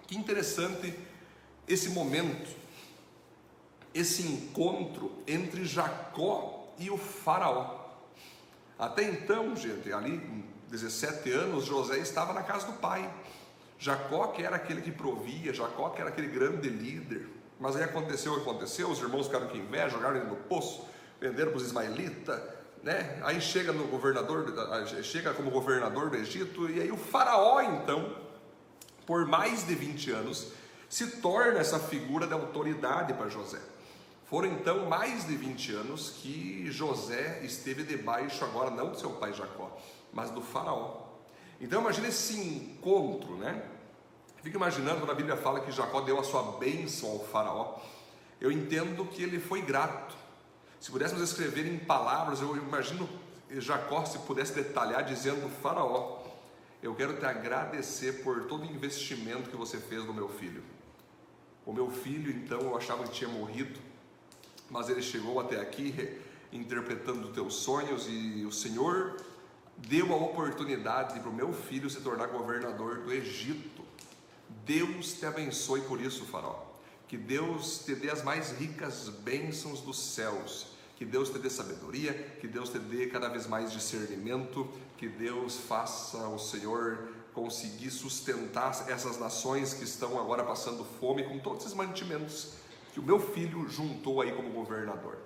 Que 0.05 0.17
interessante 0.17 0.91
esse 1.67 1.89
momento, 1.89 2.49
esse 3.93 4.23
encontro 4.23 5.11
entre 5.27 5.65
Jacó 5.65 6.73
e 6.79 6.89
o 6.89 6.97
Faraó. 6.97 7.91
Até 8.77 9.03
então, 9.03 9.55
gente, 9.55 9.93
ali 9.93 10.17
com 10.17 10.41
17 10.71 11.31
anos, 11.31 11.65
José 11.65 11.99
estava 11.99 12.33
na 12.33 12.41
casa 12.41 12.65
do 12.65 12.73
pai. 12.73 13.07
Jacó, 13.77 14.27
que 14.27 14.41
era 14.41 14.55
aquele 14.55 14.81
que 14.81 14.91
provia, 14.91 15.53
Jacó, 15.53 15.89
que 15.89 16.01
era 16.01 16.09
aquele 16.09 16.27
grande 16.27 16.69
líder, 16.69 17.29
mas 17.59 17.75
aí 17.75 17.83
aconteceu 17.83 18.31
o 18.31 18.35
que 18.35 18.49
aconteceu, 18.49 18.89
os 18.89 18.99
irmãos 18.99 19.27
ficaram 19.27 19.47
com 19.47 19.57
inveja, 19.57 19.89
jogaram 19.89 20.15
ele 20.15 20.25
no 20.25 20.35
poço, 20.35 20.85
venderam 21.19 21.51
para 21.51 21.57
os 21.57 21.65
ismaelitas, 21.65 22.39
né? 22.81 23.19
Aí 23.23 23.41
chega 23.41 23.73
no 23.73 23.85
governador, 23.87 24.45
chega 25.03 25.33
como 25.33 25.51
governador 25.51 26.09
do 26.09 26.15
Egito, 26.15 26.69
e 26.69 26.81
aí 26.81 26.91
o 26.91 26.97
faraó 26.97 27.59
então, 27.61 28.15
por 29.05 29.25
mais 29.25 29.67
de 29.67 29.75
20 29.75 30.11
anos, 30.11 30.53
se 30.87 31.17
torna 31.17 31.59
essa 31.59 31.79
figura 31.79 32.25
de 32.25 32.33
autoridade 32.33 33.13
para 33.13 33.27
José. 33.27 33.59
Foram 34.29 34.47
então 34.49 34.85
mais 34.87 35.27
de 35.27 35.35
20 35.35 35.73
anos 35.73 36.11
que 36.11 36.71
José 36.71 37.41
esteve 37.43 37.83
debaixo 37.83 38.45
agora 38.45 38.69
não 38.69 38.91
do 38.91 38.99
seu 38.99 39.11
pai 39.11 39.33
Jacó, 39.33 39.75
mas 40.13 40.31
do 40.31 40.41
faraó. 40.41 41.07
Então 41.59 41.81
imagine 41.81 42.07
esse 42.07 42.39
encontro, 42.39 43.35
né? 43.37 43.61
Fico 44.41 44.55
imaginando 44.55 44.99
quando 44.99 45.11
a 45.11 45.15
Bíblia 45.15 45.35
fala 45.35 45.59
que 45.59 45.71
Jacó 45.71 46.01
deu 46.01 46.19
a 46.19 46.23
sua 46.23 46.57
bênção 46.57 47.09
ao 47.09 47.19
faraó. 47.19 47.79
Eu 48.39 48.51
entendo 48.51 49.05
que 49.05 49.21
ele 49.21 49.39
foi 49.39 49.61
grato. 49.61 50.15
Se 50.79 50.89
pudéssemos 50.89 51.21
escrever 51.21 51.65
em 51.65 51.77
palavras, 51.77 52.39
eu 52.39 52.55
imagino 52.55 53.07
Jacó 53.57 54.05
se 54.05 54.19
pudesse 54.19 54.53
detalhar 54.53 55.03
dizendo: 55.03 55.49
Faraó, 55.61 56.23
eu 56.81 56.95
quero 56.95 57.17
te 57.17 57.25
agradecer 57.25 58.23
por 58.23 58.45
todo 58.45 58.61
o 58.61 58.65
investimento 58.65 59.49
que 59.49 59.57
você 59.57 59.77
fez 59.77 60.05
no 60.05 60.13
meu 60.13 60.29
filho. 60.29 60.63
O 61.65 61.73
meu 61.73 61.89
filho, 61.89 62.31
então, 62.31 62.61
eu 62.61 62.77
achava 62.77 63.03
que 63.03 63.11
tinha 63.11 63.29
morrido, 63.29 63.79
mas 64.69 64.87
ele 64.87 65.01
chegou 65.01 65.39
até 65.39 65.59
aqui 65.59 66.19
interpretando 66.51 67.31
teus 67.31 67.55
sonhos 67.55 68.07
e 68.07 68.45
o 68.45 68.51
Senhor 68.51 69.17
deu 69.77 70.11
a 70.13 70.15
oportunidade 70.15 71.19
para 71.19 71.29
o 71.29 71.33
meu 71.33 71.53
filho 71.53 71.89
se 71.89 72.01
tornar 72.01 72.27
governador 72.27 72.99
do 72.99 73.13
Egito. 73.13 73.78
Deus 74.69 75.13
te 75.13 75.25
abençoe 75.25 75.81
por 75.81 75.99
isso, 75.99 76.25
Faraó. 76.25 76.59
Que 77.07 77.17
Deus 77.17 77.79
te 77.79 77.95
dê 77.95 78.11
as 78.11 78.23
mais 78.23 78.51
ricas 78.51 79.09
bênçãos 79.09 79.81
dos 79.81 79.97
céus. 79.97 80.67
Que 80.95 81.03
Deus 81.03 81.31
te 81.31 81.39
dê 81.39 81.49
sabedoria, 81.49 82.13
que 82.39 82.47
Deus 82.47 82.69
te 82.69 82.77
dê 82.77 83.07
cada 83.07 83.29
vez 83.29 83.47
mais 83.47 83.71
discernimento, 83.71 84.69
que 84.95 85.09
Deus 85.09 85.57
faça 85.57 86.19
o 86.27 86.37
Senhor 86.37 87.09
conseguir 87.33 87.89
sustentar 87.89 88.85
essas 88.87 89.17
nações 89.17 89.73
que 89.73 89.85
estão 89.85 90.19
agora 90.19 90.43
passando 90.43 90.85
fome 90.99 91.23
com 91.23 91.39
todos 91.39 91.65
esses 91.65 91.75
mantimentos 91.75 92.53
que 92.93 92.99
o 92.99 93.03
meu 93.03 93.19
filho 93.19 93.67
juntou 93.67 94.21
aí 94.21 94.31
como 94.33 94.51
governador. 94.51 95.17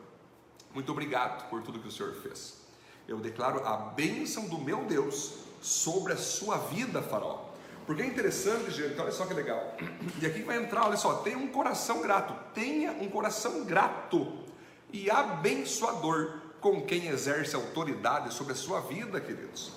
Muito 0.74 0.90
obrigado 0.90 1.50
por 1.50 1.62
tudo 1.64 1.80
que 1.80 1.88
o 1.90 1.92
Senhor 1.92 2.14
fez. 2.14 2.62
Eu 3.10 3.20
declaro 3.20 3.68
a 3.68 3.76
bênção 3.76 4.48
do 4.48 4.58
meu 4.58 4.86
Deus 4.86 5.34
sobre 5.62 6.14
a 6.14 6.18
sua 6.18 6.56
vida, 6.60 7.02
Faraó. 7.02 7.52
Porque 7.86 8.02
é 8.02 8.06
interessante, 8.06 8.72
gente, 8.72 9.00
olha 9.00 9.12
só 9.12 9.26
que 9.26 9.34
legal. 9.34 9.76
E 10.22 10.26
aqui 10.26 10.42
vai 10.42 10.58
entrar, 10.58 10.88
olha 10.88 10.98
só, 10.98 11.16
tenha 11.16 11.38
um 11.38 11.48
coração 11.48 12.02
grato. 12.02 12.34
Tenha 12.54 12.92
um 12.94 13.10
coração 13.10 13.66
grato 13.66 14.44
e 14.92 15.10
abençoador 15.10 16.40
com 16.62 16.82
quem 16.82 17.08
exerce 17.08 17.56
autoridade 17.56 18.34
sobre 18.34 18.54
a 18.54 18.56
sua 18.56 18.80
vida, 18.80 19.20
queridos. 19.20 19.74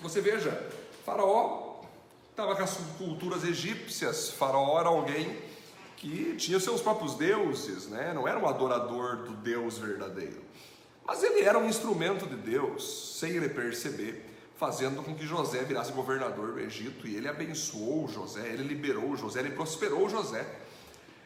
Você 0.00 0.20
veja, 0.20 0.68
Faraó 1.04 1.82
estava 2.30 2.56
com 2.56 2.62
as 2.62 2.76
culturas 2.96 3.44
egípcias, 3.44 4.30
Faraó 4.30 4.80
era 4.80 4.88
alguém 4.88 5.38
que 5.96 6.36
tinha 6.36 6.60
seus 6.60 6.80
próprios 6.80 7.14
deuses, 7.14 7.88
né? 7.88 8.12
não 8.14 8.26
era 8.26 8.38
um 8.38 8.46
adorador 8.46 9.16
do 9.16 9.32
Deus 9.32 9.78
verdadeiro. 9.78 10.40
Mas 11.04 11.22
ele 11.22 11.40
era 11.40 11.58
um 11.58 11.68
instrumento 11.68 12.26
de 12.26 12.36
Deus, 12.36 13.16
sem 13.18 13.32
ele 13.32 13.48
perceber, 13.48 14.27
fazendo 14.58 15.04
com 15.04 15.14
que 15.14 15.24
José 15.24 15.62
virasse 15.62 15.92
governador 15.92 16.52
do 16.52 16.58
Egito 16.58 17.06
e 17.06 17.16
ele 17.16 17.28
abençoou 17.28 18.08
José, 18.08 18.48
ele 18.48 18.64
liberou 18.64 19.16
José, 19.16 19.38
ele 19.38 19.50
prosperou 19.50 20.08
José. 20.08 20.44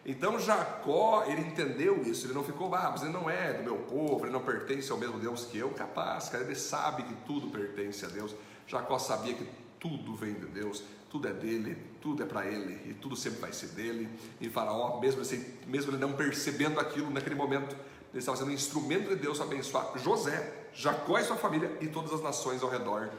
Então 0.04 0.38
Jacó, 0.38 1.24
ele 1.26 1.40
entendeu 1.40 2.02
isso, 2.02 2.26
ele 2.26 2.34
não 2.34 2.44
ficou, 2.44 2.72
ah, 2.74 2.90
mas 2.90 3.02
ele 3.02 3.12
não 3.12 3.30
é 3.30 3.54
do 3.54 3.62
meu 3.62 3.76
povo, 3.76 4.26
ele 4.26 4.32
não 4.32 4.42
pertence 4.42 4.92
ao 4.92 4.98
mesmo 4.98 5.18
Deus 5.18 5.46
que 5.46 5.56
eu, 5.56 5.70
capaz, 5.70 6.28
cara, 6.28 6.44
ele 6.44 6.54
sabe 6.54 7.04
que 7.04 7.14
tudo 7.24 7.48
pertence 7.48 8.04
a 8.04 8.08
Deus. 8.08 8.34
Jacó 8.66 8.98
sabia 8.98 9.32
que 9.32 9.48
tudo 9.80 10.14
vem 10.14 10.34
de 10.34 10.46
Deus, 10.46 10.82
tudo 11.10 11.26
é 11.28 11.32
dele, 11.32 11.76
tudo 12.02 12.22
é 12.22 12.26
para 12.26 12.46
ele 12.46 12.90
e 12.90 12.94
tudo 12.94 13.16
sempre 13.16 13.40
vai 13.40 13.52
ser 13.52 13.68
dele. 13.68 14.08
E 14.40 14.50
Faraó, 14.50 15.00
mesmo, 15.00 15.22
mesmo 15.66 15.92
ele 15.92 15.98
não 15.98 16.12
percebendo 16.12 16.78
aquilo 16.78 17.10
naquele 17.10 17.34
momento, 17.34 17.74
ele 18.10 18.18
estava 18.18 18.36
sendo 18.36 18.50
um 18.50 18.54
instrumento 18.54 19.08
de 19.08 19.16
Deus 19.16 19.38
para 19.38 19.46
abençoar 19.46 19.98
José, 19.98 20.61
Jacó 20.74 21.18
e 21.18 21.24
sua 21.24 21.36
família 21.36 21.76
e 21.80 21.88
todas 21.88 22.12
as 22.12 22.22
nações 22.22 22.62
ao 22.62 22.68
redor 22.68 23.10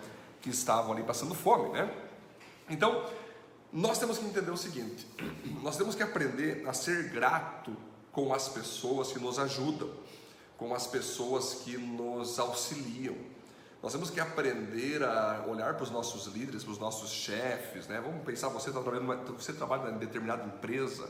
que 0.41 0.49
estavam 0.49 0.93
ali 0.93 1.03
passando 1.03 1.33
fome, 1.33 1.69
né? 1.69 1.89
Então, 2.69 3.05
nós 3.71 3.97
temos 3.97 4.17
que 4.17 4.25
entender 4.25 4.51
o 4.51 4.57
seguinte: 4.57 5.07
nós 5.63 5.77
temos 5.77 5.95
que 5.95 6.03
aprender 6.03 6.67
a 6.67 6.73
ser 6.73 7.09
grato 7.09 7.75
com 8.11 8.33
as 8.33 8.47
pessoas 8.49 9.11
que 9.11 9.19
nos 9.19 9.39
ajudam, 9.39 9.89
com 10.57 10.73
as 10.73 10.85
pessoas 10.85 11.55
que 11.55 11.77
nos 11.77 12.37
auxiliam. 12.39 13.15
Nós 13.81 13.91
temos 13.91 14.09
que 14.09 14.19
aprender 14.19 15.03
a 15.03 15.43
olhar 15.45 15.73
para 15.73 15.83
os 15.83 15.91
nossos 15.91 16.27
líderes, 16.27 16.63
para 16.63 16.71
os 16.71 16.79
nossos 16.79 17.09
chefes, 17.09 17.87
né? 17.87 17.99
Vamos 17.99 18.23
pensar, 18.23 18.47
você, 18.47 18.69
está 18.69 18.81
trabalhando, 18.81 19.33
você 19.33 19.51
trabalha 19.51 19.89
em 19.89 19.97
determinada 19.97 20.45
empresa, 20.45 21.09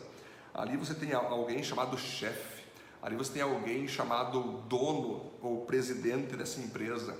ali 0.53 0.75
você 0.75 0.95
tem 0.95 1.13
alguém 1.13 1.61
chamado 1.61 1.95
chefe, 1.97 2.62
ali 3.03 3.15
você 3.15 3.33
tem 3.33 3.41
alguém 3.41 3.87
chamado 3.87 4.41
dono 4.69 5.31
ou 5.41 5.65
presidente 5.65 6.35
dessa 6.37 6.61
empresa. 6.61 7.15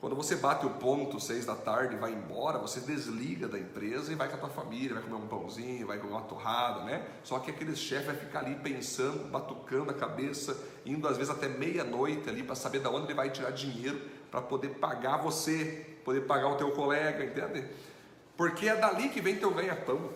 Quando 0.00 0.14
você 0.14 0.36
bate 0.36 0.64
o 0.64 0.70
ponto 0.70 1.18
seis 1.18 1.44
da 1.44 1.56
tarde 1.56 1.96
vai 1.96 2.12
embora, 2.12 2.58
você 2.58 2.78
desliga 2.78 3.48
da 3.48 3.58
empresa 3.58 4.12
e 4.12 4.14
vai 4.14 4.28
com 4.28 4.36
a 4.36 4.38
tua 4.38 4.48
família, 4.48 4.94
vai 4.94 5.02
comer 5.02 5.16
um 5.16 5.26
pãozinho, 5.26 5.88
vai 5.88 5.98
comer 5.98 6.12
uma 6.12 6.22
torrada, 6.22 6.84
né? 6.84 7.04
Só 7.24 7.40
que 7.40 7.50
aquele 7.50 7.74
chefe 7.74 8.06
vai 8.06 8.16
ficar 8.16 8.40
ali 8.40 8.54
pensando, 8.56 9.28
batucando 9.28 9.90
a 9.90 9.94
cabeça, 9.94 10.56
indo 10.86 11.08
às 11.08 11.16
vezes 11.16 11.32
até 11.32 11.48
meia-noite 11.48 12.28
ali 12.28 12.44
para 12.44 12.54
saber 12.54 12.78
de 12.78 12.86
onde 12.86 13.06
ele 13.06 13.14
vai 13.14 13.30
tirar 13.30 13.50
dinheiro 13.50 14.00
para 14.30 14.40
poder 14.40 14.68
pagar 14.74 15.16
você, 15.16 15.98
poder 16.04 16.20
pagar 16.20 16.48
o 16.48 16.56
teu 16.56 16.70
colega, 16.70 17.24
entende? 17.24 17.66
Porque 18.36 18.68
é 18.68 18.76
dali 18.76 19.08
que 19.08 19.20
vem 19.20 19.36
teu 19.36 19.50
ganha-pão. 19.50 20.10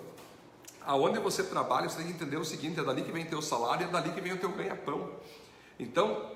Aonde 0.86 1.18
você 1.18 1.42
trabalha, 1.42 1.88
você 1.88 1.98
tem 1.98 2.06
que 2.06 2.12
entender 2.12 2.36
o 2.36 2.44
seguinte: 2.44 2.80
é 2.80 2.84
dali 2.84 3.02
que 3.02 3.12
vem 3.12 3.24
teu 3.24 3.42
salário, 3.42 3.86
é 3.86 3.90
dali 3.90 4.10
que 4.10 4.20
vem 4.20 4.32
o 4.32 4.38
teu 4.38 4.50
ganha-pão. 4.52 5.10
Então, 5.78 6.30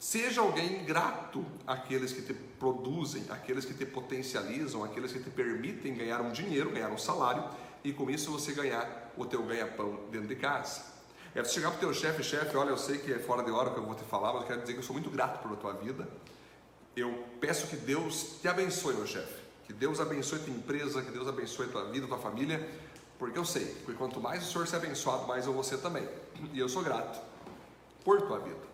Seja 0.00 0.40
alguém 0.40 0.82
grato 0.82 1.44
àqueles 1.66 2.10
que 2.10 2.22
te 2.22 2.32
produzem, 2.32 3.22
àqueles 3.28 3.66
que 3.66 3.74
te 3.74 3.84
potencializam, 3.84 4.82
àqueles 4.82 5.12
que 5.12 5.18
te 5.18 5.28
permitem 5.28 5.94
ganhar 5.94 6.22
um 6.22 6.32
dinheiro, 6.32 6.70
ganhar 6.70 6.88
um 6.88 6.96
salário 6.96 7.44
e 7.84 7.92
com 7.92 8.10
isso 8.10 8.32
você 8.32 8.52
ganhar 8.52 9.12
o 9.14 9.26
teu 9.26 9.42
ganha-pão 9.42 10.00
dentro 10.10 10.26
de 10.26 10.36
casa. 10.36 10.80
É 11.34 11.44
você 11.44 11.52
chegar 11.52 11.68
para 11.72 11.76
o 11.76 11.80
teu 11.80 11.92
chefe, 11.92 12.22
chefe, 12.22 12.56
olha, 12.56 12.70
eu 12.70 12.78
sei 12.78 12.96
que 12.96 13.12
é 13.12 13.18
fora 13.18 13.42
de 13.42 13.50
hora 13.50 13.72
que 13.72 13.78
eu 13.78 13.84
vou 13.84 13.94
te 13.94 14.02
falar, 14.04 14.32
mas 14.32 14.40
eu 14.40 14.48
quero 14.48 14.62
dizer 14.62 14.72
que 14.72 14.78
eu 14.78 14.82
sou 14.82 14.94
muito 14.94 15.10
grato 15.10 15.42
pela 15.42 15.54
tua 15.54 15.74
vida. 15.74 16.08
Eu 16.96 17.26
peço 17.38 17.66
que 17.66 17.76
Deus 17.76 18.38
te 18.40 18.48
abençoe, 18.48 18.94
meu 18.94 19.06
chefe. 19.06 19.34
Que 19.66 19.74
Deus 19.74 20.00
abençoe 20.00 20.38
tua 20.38 20.54
empresa, 20.54 21.02
que 21.02 21.10
Deus 21.10 21.28
abençoe 21.28 21.68
tua 21.68 21.90
vida, 21.90 22.06
tua 22.06 22.18
família, 22.18 22.66
porque 23.20 23.38
eu 23.38 23.44
sei 23.44 23.66
que 23.84 23.92
quanto 23.92 24.18
mais 24.18 24.48
o 24.48 24.50
Senhor 24.50 24.66
ser 24.66 24.76
abençoado, 24.76 25.26
mais 25.26 25.44
eu 25.44 25.52
vou 25.52 25.62
ser 25.62 25.76
também. 25.76 26.08
E 26.54 26.58
eu 26.58 26.70
sou 26.70 26.82
grato 26.82 27.20
por 28.02 28.22
tua 28.22 28.38
vida. 28.38 28.70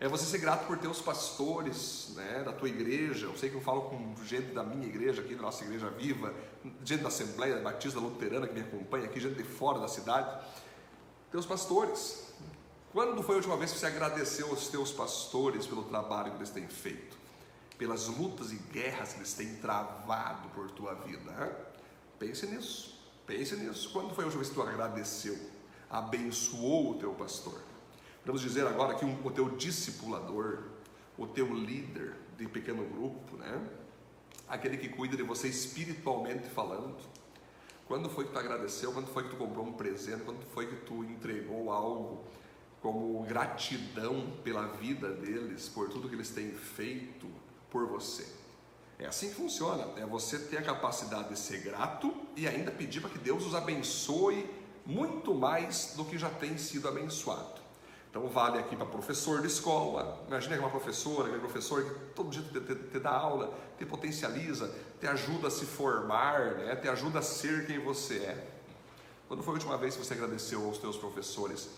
É 0.00 0.08
você 0.08 0.24
ser 0.24 0.38
grato 0.38 0.66
por 0.66 0.78
ter 0.78 0.88
os 0.88 1.02
pastores 1.02 2.10
né, 2.16 2.42
da 2.42 2.52
tua 2.54 2.70
igreja. 2.70 3.26
Eu 3.26 3.36
sei 3.36 3.50
que 3.50 3.54
eu 3.54 3.60
falo 3.60 3.82
com 3.82 4.16
gente 4.24 4.54
da 4.54 4.64
minha 4.64 4.86
igreja, 4.86 5.20
aqui 5.20 5.34
da 5.34 5.42
nossa 5.42 5.62
igreja 5.62 5.90
viva, 5.90 6.34
gente 6.82 7.02
da 7.02 7.08
Assembleia 7.08 7.60
Batista 7.60 8.00
Luterana 8.00 8.48
que 8.48 8.54
me 8.54 8.62
acompanha 8.62 9.04
aqui, 9.04 9.20
gente 9.20 9.36
de 9.36 9.44
fora 9.44 9.78
da 9.78 9.88
cidade. 9.88 10.42
Teus 11.30 11.44
pastores. 11.44 12.32
Quando 12.94 13.22
foi 13.22 13.34
a 13.34 13.36
última 13.36 13.58
vez 13.58 13.72
que 13.72 13.78
você 13.78 13.86
agradeceu 13.86 14.48
aos 14.48 14.68
teus 14.68 14.90
pastores 14.90 15.66
pelo 15.66 15.84
trabalho 15.84 16.30
que 16.30 16.38
eles 16.38 16.50
têm 16.50 16.66
feito? 16.66 17.14
Pelas 17.76 18.06
lutas 18.06 18.52
e 18.52 18.56
guerras 18.56 19.12
que 19.12 19.18
eles 19.18 19.34
têm 19.34 19.56
travado 19.56 20.48
por 20.54 20.70
tua 20.70 20.94
vida? 20.94 21.30
Hein? 21.30 21.52
Pense 22.18 22.46
nisso. 22.46 23.01
Pense 23.32 23.56
nisso. 23.56 23.88
Quando 23.90 24.14
foi 24.14 24.24
a 24.24 24.26
última 24.26 24.42
vez 24.42 24.50
que 24.50 24.54
tu 24.54 24.60
agradeceu? 24.60 25.38
Abençoou 25.88 26.90
o 26.90 26.94
teu 26.98 27.14
pastor? 27.14 27.58
Vamos 28.26 28.42
dizer 28.42 28.66
agora 28.66 28.94
que 28.94 29.06
um, 29.06 29.26
o 29.26 29.30
teu 29.30 29.48
discipulador, 29.56 30.64
o 31.16 31.26
teu 31.26 31.46
líder 31.46 32.14
de 32.36 32.46
pequeno 32.46 32.84
grupo, 32.84 33.38
né? 33.38 33.58
aquele 34.46 34.76
que 34.76 34.90
cuida 34.90 35.16
de 35.16 35.22
você 35.22 35.48
espiritualmente 35.48 36.46
falando. 36.50 36.94
Quando 37.88 38.10
foi 38.10 38.26
que 38.26 38.32
tu 38.32 38.38
agradeceu? 38.38 38.92
Quando 38.92 39.06
foi 39.06 39.22
que 39.22 39.30
tu 39.30 39.36
comprou 39.36 39.64
um 39.64 39.72
presente? 39.72 40.24
Quando 40.24 40.44
foi 40.52 40.66
que 40.66 40.76
tu 40.84 41.02
entregou 41.02 41.72
algo 41.72 42.22
como 42.82 43.22
gratidão 43.22 44.30
pela 44.44 44.66
vida 44.66 45.10
deles, 45.10 45.70
por 45.70 45.88
tudo 45.88 46.06
que 46.06 46.14
eles 46.14 46.28
têm 46.28 46.52
feito 46.52 47.26
por 47.70 47.86
você? 47.86 48.41
É 49.02 49.08
assim 49.08 49.30
que 49.30 49.34
funciona. 49.34 49.84
É 49.96 50.06
você 50.06 50.38
ter 50.38 50.58
a 50.58 50.62
capacidade 50.62 51.28
de 51.28 51.38
ser 51.38 51.58
grato 51.58 52.14
e 52.36 52.46
ainda 52.46 52.70
pedir 52.70 53.00
para 53.00 53.10
que 53.10 53.18
Deus 53.18 53.44
os 53.44 53.54
abençoe 53.54 54.48
muito 54.86 55.34
mais 55.34 55.94
do 55.96 56.04
que 56.04 56.16
já 56.16 56.30
tem 56.30 56.56
sido 56.56 56.86
abençoado. 56.86 57.60
Então 58.08 58.28
vale 58.28 58.58
aqui 58.58 58.76
para 58.76 58.86
professor 58.86 59.40
de 59.40 59.48
escola. 59.48 60.22
Imagina 60.28 60.54
que 60.54 60.60
uma 60.60 60.70
professora, 60.70 61.26
aquele 61.26 61.40
professor 61.40 61.82
que 61.82 62.14
todo 62.14 62.30
dia 62.30 62.42
te, 62.42 62.60
te, 62.60 62.74
te, 62.74 62.98
dá 63.00 63.10
aula, 63.10 63.52
te 63.76 63.84
potencializa, 63.84 64.72
te 65.00 65.06
ajuda 65.08 65.48
a 65.48 65.50
se 65.50 65.64
formar, 65.64 66.54
né? 66.56 66.76
te 66.76 66.88
ajuda 66.88 67.18
a 67.18 67.22
ser 67.22 67.66
quem 67.66 67.80
você 67.80 68.18
é. 68.18 68.48
Quando 69.26 69.42
foi 69.42 69.52
a 69.52 69.54
última 69.54 69.76
vez 69.76 69.96
que 69.96 70.04
você 70.04 70.14
agradeceu 70.14 70.64
aos 70.64 70.78
teus 70.78 70.96
professores 70.96 71.70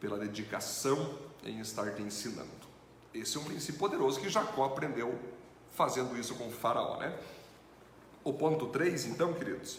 pela 0.00 0.18
dedicação 0.18 1.16
em 1.44 1.60
estar 1.60 1.94
te 1.94 2.02
ensinando? 2.02 2.66
Esse 3.14 3.36
é 3.36 3.40
um 3.40 3.44
princípio 3.44 3.78
poderoso 3.78 4.18
que 4.18 4.28
Jacó 4.28 4.64
aprendeu 4.64 5.16
fazendo 5.76 6.18
isso 6.18 6.34
com 6.34 6.48
o 6.48 6.50
faraó, 6.50 6.96
né? 6.96 7.16
O 8.24 8.32
ponto 8.32 8.66
3, 8.66 9.06
então, 9.06 9.32
queridos, 9.34 9.78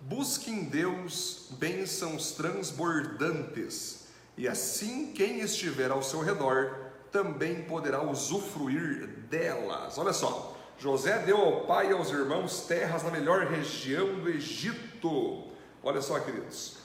busque 0.00 0.50
em 0.50 0.64
Deus 0.64 1.48
bênçãos 1.52 2.32
transbordantes 2.32 4.08
e 4.36 4.48
assim 4.48 5.12
quem 5.12 5.40
estiver 5.40 5.90
ao 5.90 6.02
seu 6.02 6.20
redor 6.20 6.88
também 7.12 7.62
poderá 7.62 8.02
usufruir 8.02 9.06
delas. 9.28 9.98
Olha 9.98 10.12
só, 10.12 10.56
José 10.78 11.18
deu 11.20 11.36
ao 11.36 11.60
pai 11.66 11.90
e 11.90 11.92
aos 11.92 12.10
irmãos 12.10 12.62
terras 12.62 13.02
na 13.02 13.10
melhor 13.10 13.46
região 13.46 14.20
do 14.20 14.28
Egito. 14.28 15.48
Olha 15.82 16.00
só, 16.00 16.18
queridos, 16.20 16.76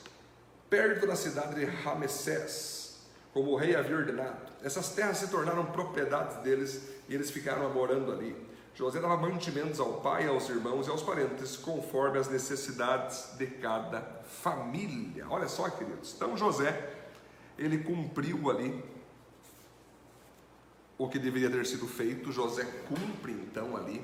perto 0.68 1.06
da 1.06 1.16
cidade 1.16 1.54
de 1.54 1.64
Ramessés, 1.64 2.98
como 3.32 3.52
o 3.52 3.56
rei 3.56 3.74
havia 3.76 3.96
ordenado. 3.96 4.52
Essas 4.62 4.90
terras 4.90 5.18
se 5.18 5.28
tornaram 5.28 5.66
propriedades 5.66 6.38
deles 6.38 6.93
e 7.08 7.14
eles 7.14 7.30
ficaram 7.30 7.72
morando 7.72 8.12
ali. 8.12 8.36
José 8.74 9.00
dava 9.00 9.16
mantimentos 9.16 9.78
ao 9.78 10.00
pai, 10.00 10.26
aos 10.26 10.48
irmãos 10.48 10.86
e 10.86 10.90
aos 10.90 11.02
parentes, 11.02 11.56
conforme 11.56 12.18
as 12.18 12.28
necessidades 12.28 13.36
de 13.38 13.46
cada 13.46 14.00
família. 14.42 15.26
Olha 15.28 15.46
só, 15.46 15.68
queridos. 15.70 16.14
Então, 16.14 16.36
José 16.36 16.92
ele 17.56 17.78
cumpriu 17.78 18.50
ali 18.50 18.82
o 20.98 21.08
que 21.08 21.18
deveria 21.18 21.50
ter 21.50 21.64
sido 21.66 21.86
feito. 21.86 22.32
José 22.32 22.64
cumpre 22.88 23.32
então 23.32 23.76
ali, 23.76 24.02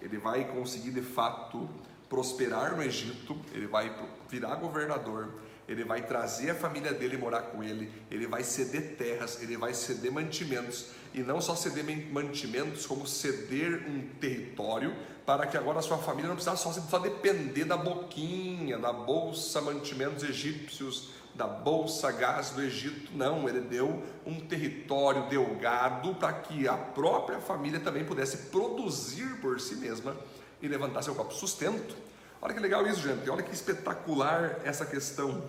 ele 0.00 0.18
vai 0.18 0.44
conseguir 0.52 0.90
de 0.90 1.02
fato 1.02 1.68
prosperar 2.08 2.76
no 2.76 2.82
Egito, 2.82 3.36
ele 3.52 3.66
vai 3.66 3.94
virar 4.28 4.56
governador, 4.56 5.30
ele 5.72 5.84
vai 5.84 6.02
trazer 6.02 6.50
a 6.50 6.54
família 6.54 6.92
dele 6.92 7.16
morar 7.16 7.42
com 7.42 7.62
ele, 7.62 7.90
ele 8.10 8.26
vai 8.26 8.44
ceder 8.44 8.96
terras, 8.96 9.42
ele 9.42 9.56
vai 9.56 9.72
ceder 9.72 10.12
mantimentos, 10.12 10.86
e 11.14 11.20
não 11.20 11.40
só 11.40 11.54
ceder 11.54 11.84
mantimentos, 12.12 12.86
como 12.86 13.06
ceder 13.06 13.88
um 13.88 14.02
território 14.20 14.94
para 15.24 15.46
que 15.46 15.56
agora 15.56 15.78
a 15.78 15.82
sua 15.82 15.98
família 15.98 16.28
não 16.28 16.36
precisasse 16.36 16.62
só, 16.62 16.72
só 16.72 16.98
depender 16.98 17.64
da 17.64 17.76
boquinha, 17.76 18.78
da 18.78 18.92
bolsa 18.92 19.60
mantimentos 19.60 20.22
egípcios, 20.24 21.10
da 21.34 21.46
bolsa 21.46 22.12
gás 22.12 22.50
do 22.50 22.62
Egito, 22.62 23.10
não, 23.14 23.48
ele 23.48 23.60
deu 23.60 24.02
um 24.26 24.40
território, 24.40 25.28
deu 25.28 25.56
gado 25.56 26.14
para 26.16 26.32
que 26.34 26.68
a 26.68 26.76
própria 26.76 27.40
família 27.40 27.80
também 27.80 28.04
pudesse 28.04 28.48
produzir 28.48 29.40
por 29.40 29.58
si 29.58 29.76
mesma 29.76 30.14
e 30.60 30.68
levantar 30.68 31.02
seu 31.02 31.14
próprio 31.14 31.36
sustento. 31.36 31.96
Olha 32.40 32.52
que 32.52 32.60
legal 32.60 32.86
isso, 32.86 33.00
gente. 33.00 33.30
Olha 33.30 33.42
que 33.42 33.54
espetacular 33.54 34.58
essa 34.64 34.84
questão. 34.84 35.42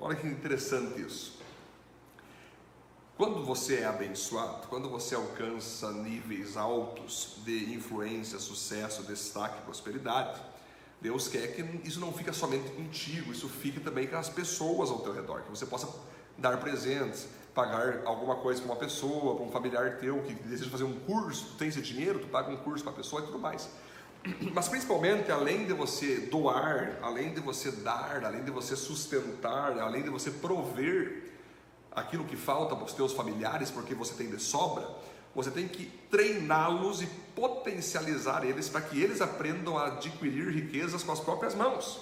Olha 0.00 0.14
que 0.14 0.26
interessante 0.26 1.00
isso. 1.00 1.38
Quando 3.16 3.44
você 3.44 3.80
é 3.80 3.84
abençoado, 3.84 4.68
quando 4.68 4.88
você 4.88 5.16
alcança 5.16 5.90
níveis 5.90 6.56
altos 6.56 7.38
de 7.44 7.74
influência, 7.74 8.38
sucesso, 8.38 9.02
destaque, 9.02 9.60
prosperidade, 9.62 10.40
Deus 11.00 11.26
quer 11.26 11.48
que 11.48 11.62
isso 11.84 11.98
não 11.98 12.12
fique 12.12 12.32
somente 12.32 12.70
contigo, 12.70 13.32
isso 13.32 13.48
fique 13.48 13.80
também 13.80 14.06
com 14.06 14.16
as 14.16 14.28
pessoas 14.28 14.88
ao 14.88 15.00
teu 15.00 15.12
redor, 15.12 15.42
que 15.42 15.50
você 15.50 15.66
possa 15.66 15.88
dar 16.36 16.58
presentes, 16.58 17.26
pagar 17.52 18.02
alguma 18.04 18.36
coisa 18.36 18.60
para 18.60 18.70
uma 18.70 18.78
pessoa, 18.78 19.34
para 19.34 19.44
um 19.44 19.50
familiar 19.50 19.98
teu 19.98 20.22
que 20.22 20.34
deseja 20.34 20.70
fazer 20.70 20.84
um 20.84 21.00
curso, 21.00 21.46
tu 21.46 21.54
tem 21.56 21.68
esse 21.68 21.82
dinheiro, 21.82 22.20
tu 22.20 22.28
paga 22.28 22.52
um 22.52 22.56
curso 22.58 22.84
para 22.84 22.92
a 22.92 22.96
pessoa 22.96 23.22
e 23.22 23.26
tudo 23.26 23.38
mais. 23.40 23.68
Mas 24.54 24.68
principalmente, 24.68 25.30
além 25.30 25.66
de 25.66 25.72
você 25.72 26.16
doar, 26.16 26.98
além 27.02 27.32
de 27.32 27.40
você 27.40 27.70
dar, 27.70 28.24
além 28.24 28.44
de 28.44 28.50
você 28.50 28.76
sustentar, 28.76 29.78
além 29.78 30.02
de 30.02 30.10
você 30.10 30.30
prover 30.30 31.24
aquilo 31.92 32.24
que 32.24 32.36
falta 32.36 32.76
para 32.76 32.84
os 32.84 32.92
teus 32.92 33.12
familiares, 33.12 33.70
porque 33.70 33.94
você 33.94 34.14
tem 34.14 34.30
de 34.30 34.40
sobra, 34.40 34.88
você 35.34 35.50
tem 35.50 35.68
que 35.68 35.86
treiná-los 36.10 37.02
e 37.02 37.06
potencializar 37.34 38.44
eles 38.44 38.68
para 38.68 38.80
que 38.80 39.00
eles 39.00 39.20
aprendam 39.20 39.76
a 39.76 39.86
adquirir 39.86 40.50
riquezas 40.52 41.02
com 41.02 41.12
as 41.12 41.20
próprias 41.20 41.54
mãos. 41.54 42.00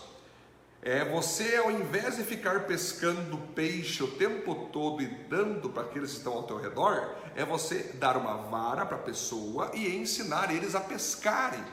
É 0.83 1.05
você, 1.05 1.57
ao 1.57 1.71
invés 1.71 2.17
de 2.17 2.23
ficar 2.23 2.61
pescando 2.67 3.37
peixe 3.57 4.05
o 4.05 4.09
tempo 4.13 4.69
todo 4.73 5.03
e 5.03 5.07
dando 5.07 5.69
para 5.69 5.83
aqueles 5.83 6.13
que 6.13 6.19
estão 6.19 6.35
ao 6.35 6.45
teu 6.45 6.59
redor, 6.59 7.17
é 7.35 7.45
você 7.45 7.91
dar 7.95 8.17
uma 8.17 8.37
vara 8.37 8.87
para 8.87 8.97
a 8.97 9.01
pessoa 9.01 9.73
e 9.75 9.97
ensinar 9.97 10.55
eles 10.55 10.77
a 10.77 10.81
pescarem. 10.81 11.65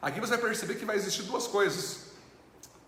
Aqui 0.00 0.20
você 0.20 0.36
vai 0.36 0.46
perceber 0.46 0.74
que 0.76 0.84
vai 0.84 0.96
existir 0.96 1.22
duas 1.22 1.46
coisas: 1.46 2.12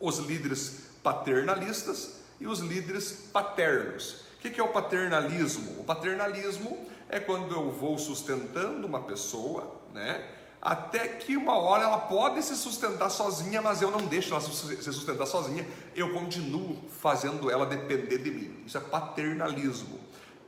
os 0.01 0.19
líderes 0.19 0.83
paternalistas 1.03 2.21
e 2.41 2.47
os 2.47 2.61
líderes 2.61 3.13
paternos. 3.33 4.29
O 4.37 4.41
que 4.41 4.61
é 4.61 4.63
o 4.63 4.69
paternalismo? 4.69 5.81
O 5.81 5.85
paternalismo 5.85 6.87
é 7.09 7.19
quando 7.19 7.55
eu 7.55 7.73
vou 7.73 7.99
sustentando 7.99 8.87
uma 8.87 9.03
pessoa, 9.03 9.81
né? 9.93 10.35
Até 10.61 11.07
que 11.07 11.37
uma 11.37 11.57
hora 11.57 11.85
ela 11.85 11.99
pode 11.99 12.43
se 12.43 12.57
sustentar 12.57 13.11
sozinha, 13.11 13.63
mas 13.63 13.81
eu 13.81 13.91
não 13.91 14.07
deixo 14.07 14.31
ela 14.31 14.41
se 14.41 14.53
sustentar 14.93 15.27
sozinha, 15.27 15.67
eu 15.95 16.13
continuo 16.13 16.77
fazendo 17.01 17.51
ela 17.51 17.65
depender 17.65 18.19
de 18.19 18.31
mim. 18.31 18.63
Isso 18.67 18.77
é 18.77 18.81
paternalismo. 18.81 20.01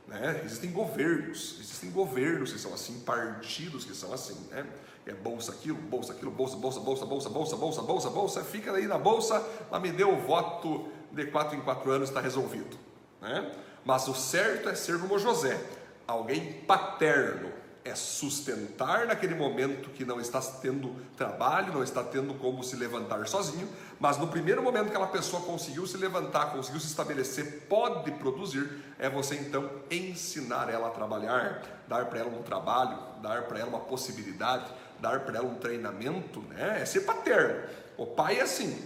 Né? 0.07 0.41
Existem 0.43 0.69
governos, 0.71 1.57
existem 1.61 1.89
governos 1.89 2.51
que 2.51 2.59
são 2.59 2.73
assim, 2.73 2.99
partidos 2.99 3.85
que 3.85 3.95
são 3.95 4.13
assim, 4.13 4.35
né? 4.51 4.67
É 5.11 5.13
bolsa 5.13 5.51
aquilo, 5.51 5.77
bolsa 5.77 6.13
aquilo, 6.13 6.31
bolsa, 6.31 6.55
bolsa, 6.55 6.79
bolsa, 6.79 7.05
bolsa, 7.05 7.29
bolsa, 7.29 7.55
bolsa, 7.55 7.81
bolsa, 7.81 8.09
bolsa, 8.09 8.43
fica 8.43 8.71
aí 8.71 8.87
na 8.87 8.97
bolsa, 8.97 9.45
mas 9.69 9.81
me 9.81 9.91
deu 9.91 10.13
o 10.13 10.21
voto 10.21 10.87
de 11.11 11.25
quatro 11.25 11.57
em 11.57 11.61
quatro 11.61 11.91
anos, 11.91 12.09
está 12.09 12.21
resolvido. 12.21 12.77
Né? 13.21 13.51
Mas 13.83 14.07
o 14.07 14.13
certo 14.13 14.69
é 14.69 14.75
ser 14.75 14.99
como 14.99 15.19
José, 15.19 15.59
alguém 16.07 16.53
paterno, 16.61 17.51
é 17.83 17.95
sustentar 17.95 19.07
naquele 19.07 19.33
momento 19.33 19.89
que 19.89 20.05
não 20.05 20.21
está 20.21 20.39
tendo 20.39 20.95
trabalho, 21.17 21.73
não 21.73 21.83
está 21.83 22.03
tendo 22.03 22.35
como 22.35 22.63
se 22.63 22.75
levantar 22.75 23.27
sozinho, 23.27 23.67
mas 23.99 24.17
no 24.17 24.27
primeiro 24.27 24.61
momento 24.61 24.83
que 24.83 24.89
aquela 24.89 25.07
pessoa 25.07 25.41
conseguiu 25.41 25.87
se 25.87 25.97
levantar, 25.97 26.51
conseguiu 26.51 26.79
se 26.79 26.87
estabelecer, 26.87 27.65
pode 27.67 28.11
produzir, 28.11 28.69
é 28.99 29.09
você 29.09 29.35
então 29.35 29.67
ensinar 29.89 30.69
ela 30.69 30.89
a 30.89 30.91
trabalhar, 30.91 31.63
dar 31.87 32.05
para 32.05 32.19
ela 32.19 32.29
um 32.29 32.43
trabalho, 32.43 32.99
dar 33.21 33.43
para 33.43 33.59
ela 33.59 33.69
uma 33.69 33.79
possibilidade, 33.79 34.71
dar 35.01 35.21
para 35.21 35.37
ela 35.37 35.47
um 35.47 35.55
treinamento, 35.55 36.39
né? 36.41 36.79
É 36.81 36.85
ser 36.85 37.01
paterno. 37.01 37.63
O 37.97 38.05
pai 38.05 38.39
é 38.39 38.41
assim. 38.41 38.81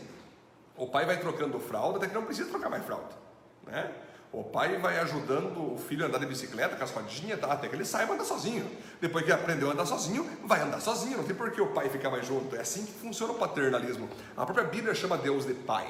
O 0.77 0.87
pai 0.87 1.05
vai 1.05 1.19
trocando 1.19 1.59
fralda 1.59 1.97
até 1.97 2.07
que 2.07 2.13
não 2.13 2.25
precisa 2.25 2.49
trocar 2.49 2.69
mais 2.69 2.83
fralda, 2.83 3.15
né? 3.65 3.91
O 4.31 4.43
pai 4.43 4.77
vai 4.77 4.99
ajudando 4.99 5.73
o 5.73 5.77
filho 5.77 6.03
a 6.03 6.09
andar 6.09 6.17
de 6.17 6.25
bicicleta, 6.25 6.75
com 6.75 6.83
as 6.83 6.91
rodinhas, 6.91 7.39
tá? 7.39 7.53
até 7.53 7.69
que 7.69 7.75
ele 7.75 7.85
saiba 7.85 8.13
andar 8.13 8.25
sozinho. 8.25 8.69
Depois 8.99 9.23
que 9.23 9.31
aprendeu 9.31 9.69
a 9.69 9.71
andar 9.71 9.85
sozinho, 9.85 10.29
vai 10.43 10.59
andar 10.59 10.81
sozinho. 10.81 11.17
Não 11.17 11.23
tem 11.23 11.33
por 11.33 11.51
que 11.51 11.61
o 11.61 11.67
pai 11.67 11.87
ficar 11.87 12.09
mais 12.09 12.27
junto. 12.27 12.53
É 12.53 12.59
assim 12.59 12.85
que 12.85 12.91
funciona 12.91 13.31
o 13.31 13.37
paternalismo. 13.37 14.09
A 14.35 14.43
própria 14.43 14.67
Bíblia 14.67 14.93
chama 14.93 15.17
Deus 15.17 15.45
de 15.45 15.53
pai. 15.53 15.87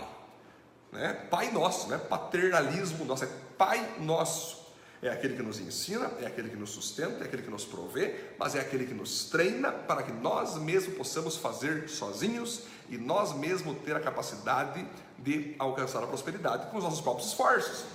Né? 0.91 1.13
Pai 1.31 1.51
nosso, 1.51 1.87
né? 1.89 1.97
paternalismo 1.97 3.03
nosso, 3.03 3.23
é 3.23 3.29
pai 3.57 3.95
nosso. 3.99 4.64
É 5.01 5.09
aquele 5.09 5.35
que 5.35 5.43
nos 5.43 5.59
ensina, 5.59 6.11
é 6.19 6.25
aquele 6.25 6.49
que 6.49 6.55
nos 6.55 6.71
sustenta, 6.71 7.23
é 7.23 7.27
aquele 7.27 7.43
que 7.43 7.49
nos 7.49 7.65
provê, 7.65 8.15
mas 8.39 8.55
é 8.55 8.59
aquele 8.59 8.85
que 8.85 8.93
nos 8.93 9.25
treina 9.25 9.71
para 9.71 10.03
que 10.03 10.11
nós 10.11 10.57
mesmos 10.57 10.95
possamos 10.95 11.37
fazer 11.37 11.89
sozinhos 11.89 12.63
e 12.89 12.97
nós 12.97 13.35
mesmos 13.35 13.77
ter 13.83 13.95
a 13.95 13.99
capacidade 13.99 14.85
de 15.19 15.55
alcançar 15.59 16.03
a 16.03 16.07
prosperidade 16.07 16.69
com 16.71 16.77
os 16.77 16.83
nossos 16.83 17.01
próprios 17.01 17.29
esforços. 17.29 17.85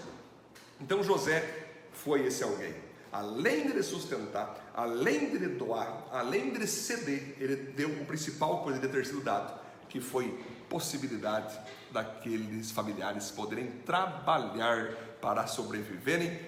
Então 0.81 1.03
José 1.03 1.69
foi 1.93 2.27
esse 2.27 2.43
alguém. 2.43 2.75
Além 3.13 3.71
de 3.71 3.83
sustentar, 3.83 4.71
além 4.75 5.37
de 5.37 5.49
doar, 5.49 6.07
além 6.13 6.53
de 6.53 6.67
ceder, 6.67 7.35
ele 7.41 7.57
deu 7.57 7.91
o 7.91 8.05
principal 8.05 8.63
poderia 8.63 8.89
ter 8.89 9.05
sido 9.05 9.21
dado, 9.21 9.59
que 9.89 10.01
foi 10.01 10.39
possibilidade 10.69 11.59
daqueles 11.91 12.71
familiares 12.71 13.31
poderem 13.33 13.67
trabalhar 13.85 14.95
para 15.21 15.47
sobreviverem 15.49 16.41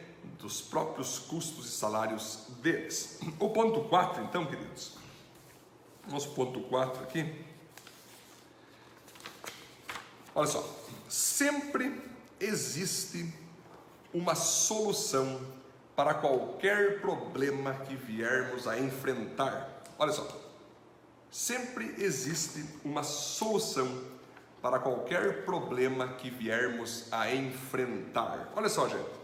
dos 0.42 0.60
próprios 0.60 1.20
custos 1.20 1.66
e 1.66 1.70
salários 1.70 2.48
deles. 2.60 3.20
O 3.38 3.48
ponto 3.50 3.88
4, 3.88 4.24
então, 4.24 4.44
queridos. 4.44 4.98
Nosso 6.08 6.30
ponto 6.30 6.60
4 6.62 7.04
aqui. 7.04 7.44
Olha 10.34 10.48
só, 10.48 10.68
sempre 11.08 12.02
existe 12.40 13.32
uma 14.12 14.34
solução 14.34 15.40
para 15.94 16.12
qualquer 16.14 17.00
problema 17.00 17.74
que 17.74 17.94
viermos 17.94 18.66
a 18.66 18.76
enfrentar. 18.78 19.84
Olha 19.96 20.10
só, 20.10 20.26
sempre 21.30 21.94
existe 21.98 22.64
uma 22.84 23.04
solução 23.04 24.02
para 24.60 24.80
qualquer 24.80 25.44
problema 25.44 26.14
que 26.14 26.30
viermos 26.30 27.06
a 27.12 27.32
enfrentar. 27.32 28.50
Olha 28.56 28.68
só, 28.68 28.88
gente. 28.88 29.21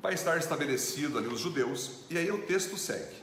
Vai 0.00 0.14
estar 0.14 0.38
estabelecido 0.38 1.18
ali 1.18 1.26
os 1.26 1.40
judeus, 1.40 2.04
e 2.08 2.16
aí 2.16 2.30
o 2.30 2.42
texto 2.42 2.76
segue. 2.78 3.16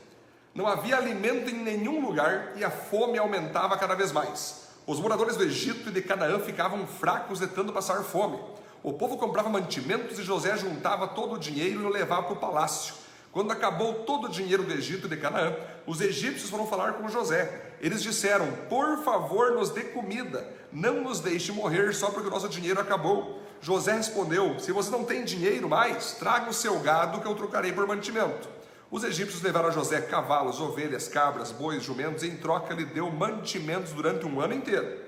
Não 0.54 0.68
havia 0.68 0.98
alimento 0.98 1.50
em 1.50 1.64
nenhum 1.64 2.00
lugar 2.06 2.54
e 2.56 2.64
a 2.64 2.72
fome 2.72 3.18
aumentava 3.18 3.78
cada 3.78 3.96
vez 3.96 4.12
mais. 4.12 4.68
Os 4.88 5.00
moradores 5.00 5.36
do 5.36 5.44
Egito 5.44 5.90
e 5.90 5.92
de 5.92 6.02
Canaã 6.02 6.40
ficavam 6.40 6.86
fracos 6.86 7.40
de 7.40 7.48
tanto 7.48 7.74
passar 7.74 8.04
fome. 8.04 8.40
O 8.84 8.94
povo 8.94 9.18
comprava 9.18 9.50
mantimentos 9.50 10.20
e 10.20 10.24
José 10.24 10.56
juntava 10.58 11.08
todo 11.08 11.36
o 11.36 11.40
dinheiro 11.40 11.82
e 11.82 11.86
o 11.86 11.90
levava 11.90 12.24
para 12.24 12.34
o 12.34 12.40
palácio. 12.40 12.94
Quando 13.32 13.52
acabou 13.52 14.06
todo 14.06 14.28
o 14.28 14.30
dinheiro 14.30 14.64
do 14.64 14.72
Egito 14.72 15.08
e 15.08 15.10
de 15.10 15.18
Canaã, 15.18 15.56
os 15.86 16.00
egípcios 16.00 16.50
foram 16.50 16.68
falar 16.68 16.94
com 16.94 17.10
José. 17.10 17.74
Eles 17.82 18.02
disseram: 18.02 18.50
Por 18.70 19.04
favor, 19.04 19.52
nos 19.52 19.72
dê 19.72 19.82
comida, 19.82 20.48
não 20.72 21.02
nos 21.02 21.20
deixe 21.20 21.52
morrer 21.52 21.94
só 21.94 22.12
porque 22.12 22.28
o 22.28 22.32
nosso 22.32 22.48
dinheiro 22.48 22.80
acabou. 22.80 23.42
José 23.62 23.94
respondeu: 23.94 24.60
Se 24.60 24.72
você 24.72 24.90
não 24.92 25.04
tem 25.04 25.24
dinheiro 25.24 25.68
mais, 25.70 26.14
traga 26.14 26.50
o 26.50 26.54
seu 26.54 26.80
gado 26.80 27.22
que 27.22 27.28
eu 27.28 27.36
trocarei 27.36 27.72
por 27.72 27.88
mantimento. 27.88 28.48
Os 28.92 29.04
egípcios 29.04 29.42
levaram 29.42 29.70
a 29.70 29.72
José 29.72 30.02
cavalos, 30.02 30.62
ovelhas, 30.62 31.08
cabras, 31.08 31.52
bois, 31.52 31.84
jumentos, 31.84 32.24
e 32.24 32.28
em 32.28 32.38
troca 32.38 32.74
lhe 32.74 32.86
deu 32.86 33.12
mantimentos 33.12 33.92
durante 33.92 34.26
um 34.26 34.40
ano 34.40 34.54
inteiro. 34.54 35.00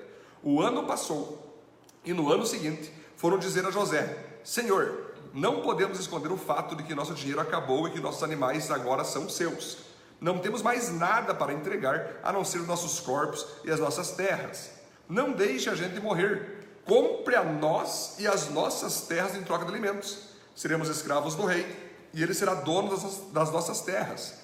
O 0.42 0.60
ano 0.60 0.84
passou, 0.84 1.62
e 2.04 2.12
no 2.12 2.32
ano 2.32 2.44
seguinte 2.44 2.92
foram 3.16 3.38
dizer 3.38 3.64
a 3.64 3.70
José: 3.70 4.16
Senhor, 4.42 5.12
não 5.32 5.60
podemos 5.60 5.98
esconder 5.98 6.32
o 6.32 6.36
fato 6.36 6.74
de 6.74 6.82
que 6.82 6.94
nosso 6.94 7.14
dinheiro 7.14 7.40
acabou 7.40 7.86
e 7.86 7.90
que 7.90 8.00
nossos 8.00 8.22
animais 8.22 8.70
agora 8.70 9.04
são 9.04 9.28
seus. 9.28 9.78
Não 10.20 10.38
temos 10.38 10.62
mais 10.62 10.92
nada 10.92 11.32
para 11.34 11.52
entregar 11.52 12.18
a 12.22 12.32
não 12.32 12.44
ser 12.44 12.58
nossos 12.62 12.98
corpos 12.98 13.46
e 13.64 13.70
as 13.70 13.78
nossas 13.78 14.12
terras. 14.12 14.72
Não 15.08 15.32
deixe 15.32 15.70
a 15.70 15.74
gente 15.74 16.00
morrer. 16.00 16.57
Compre 16.88 17.36
a 17.36 17.44
nós 17.44 18.14
e 18.18 18.26
as 18.26 18.48
nossas 18.48 19.02
terras 19.02 19.36
em 19.36 19.42
troca 19.42 19.66
de 19.66 19.70
alimentos. 19.70 20.30
Seremos 20.56 20.88
escravos 20.88 21.34
do 21.34 21.44
rei 21.44 21.66
e 22.14 22.22
ele 22.22 22.32
será 22.32 22.54
dono 22.54 22.88
das 23.30 23.52
nossas 23.52 23.82
terras. 23.82 24.38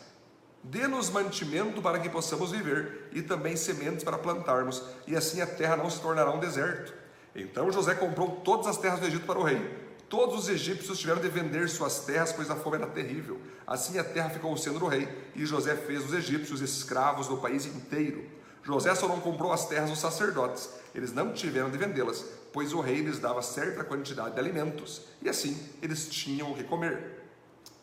Dê-nos 0.62 1.08
mantimento 1.08 1.80
para 1.80 1.98
que 1.98 2.10
possamos 2.10 2.50
viver 2.50 3.08
e 3.12 3.22
também 3.22 3.56
sementes 3.56 4.04
para 4.04 4.18
plantarmos, 4.18 4.82
e 5.06 5.16
assim 5.16 5.40
a 5.40 5.46
terra 5.46 5.74
não 5.74 5.88
se 5.88 6.00
tornará 6.00 6.30
um 6.32 6.38
deserto. 6.38 6.92
Então 7.34 7.72
José 7.72 7.94
comprou 7.94 8.42
todas 8.44 8.66
as 8.66 8.76
terras 8.76 9.00
do 9.00 9.06
Egito 9.06 9.24
para 9.24 9.38
o 9.38 9.42
rei. 9.42 9.78
Todos 10.10 10.40
os 10.40 10.48
egípcios 10.50 10.98
tiveram 10.98 11.22
de 11.22 11.28
vender 11.28 11.66
suas 11.70 12.00
terras, 12.00 12.30
pois 12.30 12.50
a 12.50 12.56
fome 12.56 12.76
era 12.76 12.86
terrível. 12.86 13.40
Assim 13.66 13.98
a 13.98 14.04
terra 14.04 14.28
ficou 14.28 14.54
sendo 14.58 14.78
do 14.78 14.86
rei, 14.86 15.08
e 15.34 15.46
José 15.46 15.74
fez 15.76 16.04
os 16.04 16.12
egípcios 16.12 16.60
escravos 16.60 17.26
do 17.26 17.38
país 17.38 17.64
inteiro. 17.64 18.22
José 18.64 18.94
só 18.94 19.06
não 19.06 19.20
comprou 19.20 19.52
as 19.52 19.66
terras 19.68 19.90
dos 19.90 19.98
sacerdotes, 19.98 20.70
eles 20.94 21.12
não 21.12 21.32
tiveram 21.32 21.70
de 21.70 21.76
vendê-las, 21.76 22.24
pois 22.52 22.72
o 22.72 22.80
rei 22.80 23.00
lhes 23.00 23.18
dava 23.18 23.42
certa 23.42 23.84
quantidade 23.84 24.34
de 24.34 24.40
alimentos, 24.40 25.02
e 25.20 25.28
assim 25.28 25.56
eles 25.82 26.08
tinham 26.08 26.50
o 26.50 26.54
que 26.54 26.64
comer. 26.64 27.22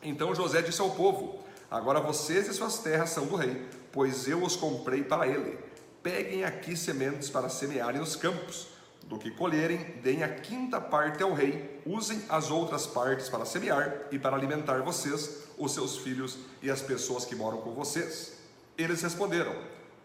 Então 0.02 0.34
José 0.34 0.62
disse 0.62 0.82
ao 0.82 0.92
povo: 0.92 1.40
Agora 1.70 2.00
vocês 2.00 2.48
e 2.48 2.54
suas 2.54 2.80
terras 2.80 3.12
são 3.12 3.28
do 3.28 3.36
rei, 3.36 3.66
pois 3.92 4.28
eu 4.28 4.44
os 4.44 4.56
comprei 4.56 5.04
para 5.04 5.28
ele. 5.28 5.60
Peguem 6.02 6.44
aqui 6.44 6.76
sementes 6.76 7.30
para 7.30 7.48
semearem 7.48 8.00
nos 8.00 8.16
campos 8.16 8.70
do 9.04 9.20
que 9.20 9.30
colherem, 9.30 9.78
deem 10.02 10.24
a 10.24 10.30
quinta 10.30 10.82
parte 10.82 11.22
ao 11.22 11.34
rei, 11.34 11.82
usem 11.86 12.24
as 12.30 12.50
outras 12.50 12.88
partes 12.88 13.30
para 13.30 13.46
semear 13.46 14.08
e 14.12 14.18
para 14.18 14.36
alimentar 14.36 14.82
vocês, 14.82 15.44
os 15.58 15.74
seus 15.74 15.98
filhos 15.98 16.40
e 16.62 16.72
as 16.72 16.82
pessoas 16.82 17.26
que 17.26 17.36
moram 17.36 17.60
com 17.62 17.74
vocês. 17.74 18.38
Eles 18.78 19.02
responderam: 19.02 19.54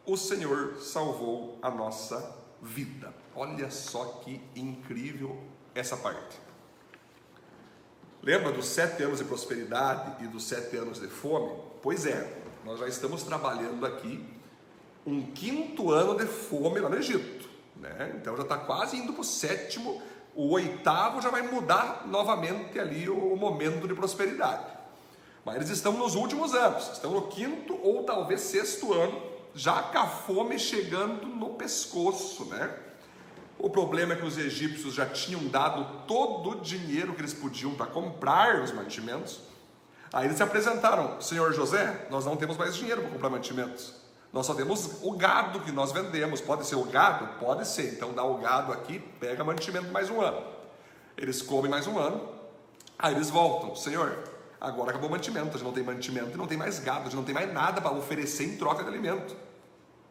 O 0.06 0.16
Senhor 0.16 0.76
salvou 0.80 1.58
a 1.60 1.68
nossa 1.68 2.36
vida. 2.62 3.12
Olha 3.34 3.68
só 3.72 4.20
que 4.24 4.40
incrível 4.54 5.36
essa 5.74 5.96
parte. 5.96 6.38
Lembra 8.22 8.52
dos 8.52 8.66
sete 8.66 9.02
anos 9.02 9.18
de 9.18 9.24
prosperidade 9.24 10.24
e 10.24 10.28
dos 10.28 10.44
sete 10.44 10.76
anos 10.76 11.00
de 11.00 11.08
fome? 11.08 11.60
Pois 11.82 12.06
é, 12.06 12.40
nós 12.64 12.78
já 12.78 12.86
estamos 12.86 13.24
trabalhando 13.24 13.84
aqui 13.84 14.24
um 15.04 15.22
quinto 15.32 15.90
ano 15.90 16.16
de 16.16 16.26
fome 16.26 16.78
lá 16.78 16.88
no 16.88 16.96
Egito. 16.96 17.48
Né? 17.74 18.14
Então 18.16 18.36
já 18.36 18.44
está 18.44 18.58
quase 18.58 18.96
indo 18.96 19.12
para 19.12 19.22
o 19.22 19.24
sétimo, 19.24 20.00
o 20.36 20.52
oitavo 20.52 21.20
já 21.20 21.30
vai 21.30 21.42
mudar 21.42 22.06
novamente 22.06 22.78
ali 22.78 23.08
o 23.08 23.34
momento 23.36 23.88
de 23.88 23.94
prosperidade. 23.94 24.76
Mas 25.44 25.56
eles 25.56 25.70
estão 25.70 25.92
nos 25.92 26.14
últimos 26.14 26.54
anos, 26.54 26.92
estão 26.92 27.10
no 27.10 27.28
quinto 27.28 27.76
ou 27.82 28.04
talvez 28.04 28.40
sexto 28.42 28.92
ano, 28.92 29.35
já 29.56 29.82
com 29.82 29.98
a 29.98 30.06
fome 30.06 30.58
chegando 30.58 31.26
no 31.26 31.54
pescoço, 31.54 32.44
né? 32.44 32.72
O 33.58 33.70
problema 33.70 34.12
é 34.12 34.16
que 34.16 34.24
os 34.24 34.36
egípcios 34.36 34.94
já 34.94 35.06
tinham 35.06 35.48
dado 35.48 36.04
todo 36.06 36.50
o 36.50 36.60
dinheiro 36.60 37.14
que 37.14 37.22
eles 37.22 37.32
podiam 37.32 37.74
para 37.74 37.86
comprar 37.86 38.60
os 38.62 38.70
mantimentos. 38.70 39.40
Aí 40.12 40.26
eles 40.26 40.36
se 40.36 40.42
apresentaram: 40.42 41.20
Senhor 41.22 41.52
José, 41.54 42.06
nós 42.10 42.26
não 42.26 42.36
temos 42.36 42.58
mais 42.58 42.76
dinheiro 42.76 43.00
para 43.00 43.10
comprar 43.10 43.30
mantimentos. 43.30 43.94
Nós 44.30 44.44
só 44.44 44.52
temos 44.52 44.98
o 45.02 45.12
gado 45.12 45.60
que 45.60 45.72
nós 45.72 45.90
vendemos. 45.90 46.42
Pode 46.42 46.66
ser 46.66 46.74
o 46.74 46.84
gado? 46.84 47.26
Pode 47.38 47.66
ser. 47.66 47.94
Então 47.94 48.12
dá 48.12 48.22
o 48.22 48.36
gado 48.36 48.72
aqui, 48.72 48.98
pega 49.18 49.42
mantimento 49.42 49.90
mais 49.90 50.10
um 50.10 50.20
ano. 50.20 50.42
Eles 51.16 51.40
comem 51.40 51.70
mais 51.70 51.86
um 51.86 51.98
ano, 51.98 52.28
aí 52.98 53.14
eles 53.14 53.30
voltam. 53.30 53.74
Senhor, 53.74 54.18
agora 54.60 54.90
acabou 54.90 55.08
o 55.08 55.12
mantimento, 55.12 55.48
a 55.48 55.52
gente 55.52 55.64
não 55.64 55.72
tem 55.72 55.82
mantimento 55.82 56.32
e 56.34 56.36
não 56.36 56.46
tem 56.46 56.58
mais 56.58 56.78
gado, 56.78 57.00
a 57.00 57.04
gente 57.04 57.16
não 57.16 57.24
tem 57.24 57.34
mais 57.34 57.50
nada 57.50 57.80
para 57.80 57.92
oferecer 57.92 58.44
em 58.44 58.58
troca 58.58 58.84
de 58.84 58.90
alimento. 58.90 59.45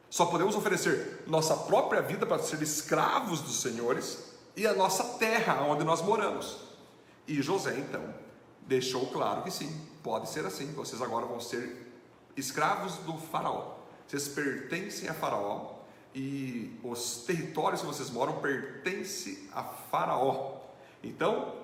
Só 0.09 0.25
podemos 0.25 0.55
oferecer 0.55 1.23
nossa 1.27 1.55
própria 1.55 2.01
vida 2.01 2.25
para 2.25 2.41
ser 2.41 2.61
escravos 2.61 3.41
dos 3.41 3.61
senhores 3.61 4.33
e 4.55 4.65
a 4.65 4.73
nossa 4.73 5.03
terra 5.17 5.61
onde 5.63 5.83
nós 5.83 6.01
moramos. 6.01 6.57
E 7.27 7.41
José 7.41 7.77
então 7.77 8.13
deixou 8.61 9.07
claro 9.07 9.43
que 9.43 9.51
sim, 9.51 9.81
pode 10.03 10.29
ser 10.29 10.45
assim. 10.45 10.71
Vocês 10.73 11.01
agora 11.01 11.25
vão 11.25 11.39
ser 11.39 11.91
escravos 12.35 12.95
do 12.97 13.17
faraó. 13.17 13.75
Vocês 14.07 14.27
pertencem 14.27 15.09
a 15.09 15.13
Faraó 15.13 15.75
e 16.13 16.79
os 16.83 17.23
territórios 17.25 17.81
que 17.81 17.87
vocês 17.87 18.09
moram 18.09 18.39
pertencem 18.39 19.49
a 19.51 19.63
Faraó. 19.63 20.57
Então, 21.03 21.55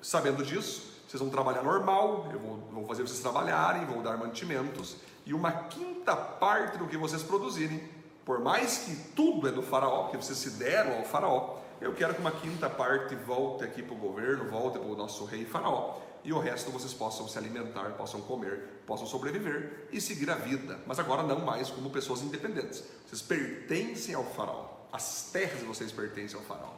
sabendo 0.00 0.44
disso, 0.44 1.02
vocês 1.06 1.20
vão 1.20 1.28
trabalhar 1.28 1.62
normal, 1.62 2.28
eu 2.32 2.38
vou, 2.38 2.56
vou 2.72 2.86
fazer 2.86 3.02
vocês 3.02 3.20
trabalharem, 3.20 3.84
vou 3.84 4.02
dar 4.02 4.16
mantimentos 4.16 4.96
e 5.26 5.34
uma 5.34 5.52
quinta 5.52 6.16
parte 6.16 6.78
do 6.78 6.86
que 6.86 6.96
vocês 6.96 7.22
produzirem, 7.22 7.82
por 8.24 8.40
mais 8.40 8.78
que 8.78 8.96
tudo 9.14 9.48
é 9.48 9.52
do 9.52 9.62
Faraó, 9.62 10.08
que 10.08 10.16
vocês 10.16 10.38
se 10.38 10.50
deram 10.50 10.96
ao 10.96 11.04
Faraó, 11.04 11.58
eu 11.80 11.92
quero 11.92 12.14
que 12.14 12.20
uma 12.20 12.30
quinta 12.30 12.70
parte 12.70 13.14
volte 13.14 13.64
aqui 13.64 13.82
para 13.82 13.94
o 13.94 13.98
governo, 13.98 14.48
volte 14.48 14.78
para 14.78 14.88
o 14.88 14.96
nosso 14.96 15.24
rei 15.26 15.44
Faraó 15.44 15.98
e 16.26 16.32
o 16.32 16.40
resto 16.40 16.72
vocês 16.72 16.92
possam 16.92 17.28
se 17.28 17.38
alimentar, 17.38 17.90
possam 17.90 18.20
comer, 18.20 18.82
possam 18.84 19.06
sobreviver 19.06 19.86
e 19.92 20.00
seguir 20.00 20.28
a 20.28 20.34
vida, 20.34 20.80
mas 20.84 20.98
agora 20.98 21.22
não 21.22 21.38
mais 21.38 21.70
como 21.70 21.88
pessoas 21.88 22.20
independentes. 22.20 22.82
Vocês 23.06 23.22
pertencem 23.22 24.12
ao 24.12 24.24
faraó, 24.24 24.66
as 24.92 25.30
terras 25.32 25.60
de 25.60 25.64
vocês 25.64 25.92
pertencem 25.92 26.36
ao 26.36 26.44
faraó. 26.44 26.72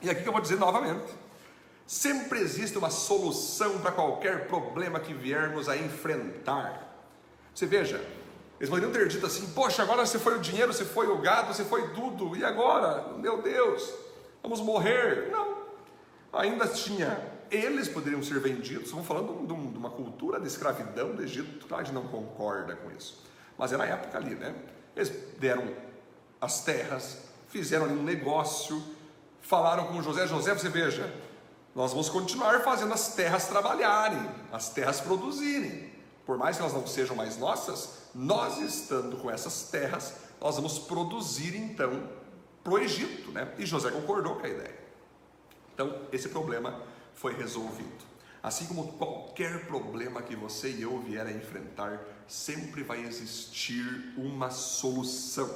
E 0.00 0.08
aqui 0.08 0.22
que 0.22 0.28
eu 0.28 0.32
vou 0.32 0.40
dizer 0.40 0.60
novamente: 0.60 1.12
sempre 1.88 2.38
existe 2.38 2.78
uma 2.78 2.88
solução 2.88 3.80
para 3.80 3.90
qualquer 3.90 4.46
problema 4.46 5.00
que 5.00 5.12
viermos 5.12 5.68
a 5.68 5.76
enfrentar. 5.76 6.87
Você 7.58 7.66
veja, 7.66 8.00
eles 8.60 8.70
poderiam 8.70 8.92
ter 8.92 9.08
dito 9.08 9.26
assim: 9.26 9.48
Poxa, 9.48 9.82
agora 9.82 10.06
você 10.06 10.16
foi 10.16 10.36
o 10.36 10.40
dinheiro, 10.40 10.72
você 10.72 10.84
foi 10.84 11.08
o 11.08 11.18
gado, 11.18 11.52
você 11.52 11.64
foi 11.64 11.88
tudo, 11.88 12.36
e 12.36 12.44
agora? 12.44 13.14
Meu 13.18 13.42
Deus, 13.42 13.92
vamos 14.40 14.60
morrer. 14.60 15.28
Não, 15.32 15.58
ainda 16.32 16.68
tinha 16.68 17.20
eles 17.50 17.88
poderiam 17.88 18.22
ser 18.22 18.38
vendidos. 18.38 18.84
Estamos 18.84 19.08
falando 19.08 19.44
de, 19.44 19.52
uma 19.52 19.90
cultura 19.90 20.38
de 20.38 20.46
escravidão 20.46 21.16
do 21.16 21.20
Egito, 21.20 21.74
a 21.74 21.82
gente 21.82 21.92
não 21.92 22.06
concorda 22.06 22.76
com 22.76 22.92
isso. 22.92 23.24
Mas 23.58 23.72
era 23.72 23.82
a 23.82 23.86
época 23.86 24.16
ali, 24.16 24.36
né? 24.36 24.54
Eles 24.94 25.10
deram 25.40 25.68
as 26.40 26.62
terras, 26.62 27.24
fizeram 27.48 27.86
ali 27.86 27.94
um 27.94 28.04
negócio, 28.04 28.80
falaram 29.40 29.88
com 29.88 30.00
José: 30.00 30.28
José, 30.28 30.54
você 30.54 30.68
veja, 30.68 31.12
nós 31.74 31.90
vamos 31.90 32.08
continuar 32.08 32.60
fazendo 32.60 32.94
as 32.94 33.16
terras 33.16 33.48
trabalharem, 33.48 34.30
as 34.52 34.68
terras 34.68 35.00
produzirem. 35.00 35.97
Por 36.28 36.36
mais 36.36 36.56
que 36.56 36.62
elas 36.62 36.74
não 36.74 36.86
sejam 36.86 37.16
mais 37.16 37.38
nossas, 37.38 38.10
nós 38.14 38.58
estando 38.58 39.16
com 39.16 39.30
essas 39.30 39.70
terras, 39.70 40.12
nós 40.38 40.56
vamos 40.56 40.78
produzir 40.78 41.56
então 41.56 42.06
para 42.62 42.74
o 42.74 42.78
Egito, 42.78 43.32
né? 43.32 43.50
E 43.56 43.64
José 43.64 43.90
concordou 43.90 44.36
com 44.36 44.44
a 44.44 44.48
ideia. 44.50 44.78
Então, 45.72 46.02
esse 46.12 46.28
problema 46.28 46.82
foi 47.14 47.34
resolvido. 47.34 48.04
Assim 48.42 48.66
como 48.66 48.92
qualquer 48.98 49.64
problema 49.68 50.20
que 50.20 50.36
você 50.36 50.70
e 50.70 50.82
eu 50.82 50.98
vier 50.98 51.26
a 51.26 51.32
enfrentar, 51.32 51.98
sempre 52.26 52.82
vai 52.82 53.02
existir 53.06 54.12
uma 54.14 54.50
solução, 54.50 55.48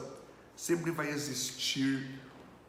sempre 0.57 0.91
vai 0.91 1.11
existir 1.11 2.19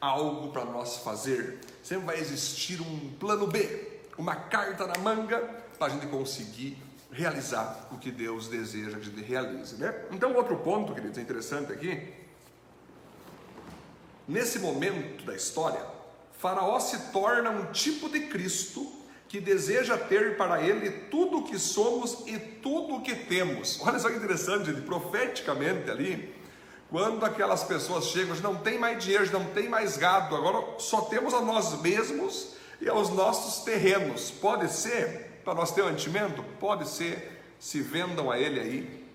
algo 0.01 0.51
para 0.51 0.65
nós 0.65 0.97
fazer, 0.97 1.57
sempre 1.81 2.07
vai 2.07 2.19
existir 2.19 2.81
um 2.81 3.13
plano 3.17 3.47
B, 3.47 4.01
uma 4.17 4.35
carta 4.35 4.85
na 4.87 4.97
manga 4.97 5.39
para 5.79 5.87
a 5.87 5.89
gente 5.89 6.07
conseguir 6.07 6.77
realizar 7.13 7.87
o 7.91 7.97
que 7.97 8.11
Deus 8.11 8.47
deseja 8.47 8.97
que 8.97 9.21
realize. 9.21 9.75
Né? 9.75 9.93
Então, 10.11 10.33
outro 10.33 10.57
ponto, 10.57 10.93
queridos, 10.93 11.17
interessante 11.17 11.71
aqui, 11.71 12.11
nesse 14.27 14.59
momento 14.59 15.23
da 15.23 15.35
história, 15.35 15.85
Faraó 16.39 16.79
se 16.79 17.11
torna 17.11 17.51
um 17.51 17.71
tipo 17.71 18.09
de 18.09 18.21
Cristo 18.21 18.91
que 19.29 19.39
deseja 19.39 19.97
ter 19.97 20.37
para 20.37 20.61
ele 20.61 20.91
tudo 21.09 21.39
o 21.39 21.43
que 21.43 21.57
somos 21.57 22.23
e 22.27 22.37
tudo 22.37 22.95
o 22.95 23.01
que 23.01 23.15
temos. 23.15 23.79
Olha 23.81 23.97
só 23.97 24.09
que 24.09 24.17
interessante, 24.17 24.65
gente, 24.65 24.81
profeticamente 24.81 25.89
ali, 25.89 26.35
quando 26.89 27.25
aquelas 27.25 27.63
pessoas 27.63 28.05
chegam, 28.05 28.35
não 28.37 28.55
tem 28.55 28.77
mais 28.77 29.03
dinheiro, 29.03 29.31
não 29.31 29.45
tem 29.45 29.67
mais 29.67 29.97
gado, 29.97 30.35
agora 30.35 30.79
só 30.79 31.01
temos 31.01 31.33
a 31.33 31.41
nós 31.41 31.81
mesmos 31.81 32.53
e 32.81 32.89
aos 32.89 33.09
nossos 33.09 33.63
terrenos. 33.63 34.31
Pode 34.31 34.71
ser 34.71 35.41
para 35.43 35.53
nós 35.53 35.71
ter 35.71 35.83
mantimento? 35.83 36.43
Pode 36.59 36.87
ser. 36.87 37.31
Se 37.59 37.79
vendam 37.81 38.29
a 38.29 38.37
ele 38.37 38.59
aí 38.59 39.07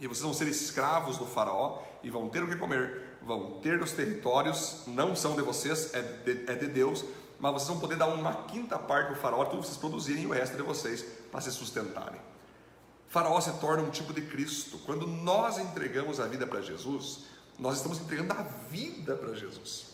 e 0.00 0.06
vocês 0.06 0.22
vão 0.22 0.32
ser 0.32 0.48
escravos 0.48 1.18
do 1.18 1.26
faraó 1.26 1.82
e 2.02 2.08
vão 2.08 2.28
ter 2.28 2.42
o 2.42 2.48
que 2.48 2.56
comer 2.56 3.12
vão 3.24 3.60
ter 3.60 3.80
os 3.80 3.92
territórios, 3.92 4.82
não 4.86 5.14
são 5.14 5.34
de 5.34 5.42
vocês, 5.42 5.94
é 5.94 6.02
de, 6.02 6.50
é 6.50 6.54
de 6.54 6.66
Deus, 6.66 7.04
mas 7.38 7.52
vocês 7.52 7.68
vão 7.68 7.80
poder 7.80 7.96
dar 7.96 8.06
uma 8.06 8.44
quinta 8.44 8.78
parte 8.78 9.14
do 9.14 9.16
faraó, 9.16 9.44
tudo 9.44 9.62
vocês 9.62 9.76
produzirem 9.76 10.26
o 10.26 10.30
resto 10.30 10.56
de 10.56 10.62
vocês 10.62 11.04
para 11.30 11.40
se 11.40 11.50
sustentarem. 11.50 12.20
Faraó 13.08 13.40
se 13.40 13.52
torna 13.54 13.82
um 13.82 13.90
tipo 13.90 14.12
de 14.12 14.22
Cristo. 14.22 14.78
Quando 14.86 15.06
nós 15.06 15.58
entregamos 15.58 16.18
a 16.18 16.26
vida 16.26 16.46
para 16.46 16.62
Jesus, 16.62 17.26
nós 17.58 17.76
estamos 17.76 18.00
entregando 18.00 18.32
a 18.32 18.42
vida 18.42 19.14
para 19.16 19.34
Jesus. 19.34 19.92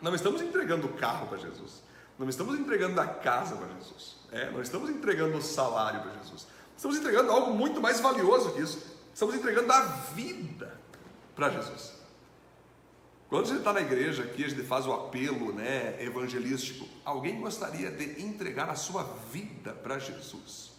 Não 0.00 0.14
estamos 0.14 0.40
entregando 0.40 0.86
o 0.86 0.92
carro 0.92 1.26
para 1.26 1.38
Jesus. 1.38 1.82
Não 2.22 2.28
estamos 2.28 2.56
entregando 2.56 3.00
a 3.00 3.06
casa 3.06 3.56
para 3.56 3.66
Jesus. 3.74 4.14
É, 4.30 4.48
não 4.52 4.62
estamos 4.62 4.88
entregando 4.88 5.36
o 5.36 5.42
salário 5.42 6.00
para 6.02 6.12
Jesus. 6.18 6.46
Estamos 6.76 6.96
entregando 6.96 7.32
algo 7.32 7.52
muito 7.52 7.80
mais 7.80 7.98
valioso 7.98 8.52
que 8.52 8.60
isso. 8.60 8.80
Estamos 9.12 9.34
entregando 9.34 9.72
a 9.72 9.80
vida 9.80 10.80
para 11.34 11.50
Jesus. 11.50 11.94
Quando 13.28 13.48
você 13.48 13.56
está 13.56 13.72
na 13.72 13.80
igreja 13.80 14.22
aqui, 14.22 14.44
a 14.44 14.48
gente 14.48 14.62
faz 14.62 14.86
o 14.86 14.92
apelo 14.92 15.52
né, 15.52 16.00
evangelístico. 16.00 16.86
Alguém 17.04 17.40
gostaria 17.40 17.90
de 17.90 18.22
entregar 18.22 18.70
a 18.70 18.76
sua 18.76 19.02
vida 19.32 19.72
para 19.72 19.98
Jesus? 19.98 20.70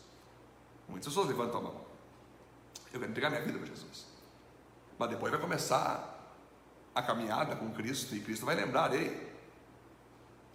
Muitas 0.87 1.09
pessoas 1.09 1.27
levantam 1.27 1.59
a 1.59 1.63
mão. 1.63 1.81
Eu 2.93 3.01
quero 3.01 3.11
entregar 3.11 3.29
minha 3.29 3.43
vida 3.43 3.59
para 3.59 3.67
Jesus. 3.67 4.05
Mas 4.97 5.09
depois 5.09 5.29
vai 5.29 5.41
começar 5.41 6.39
a 6.95 7.01
caminhada 7.01 7.57
com 7.57 7.69
Cristo 7.73 8.15
e 8.15 8.21
Cristo 8.21 8.45
vai 8.45 8.55
lembrar, 8.55 8.93
ei, 8.95 9.32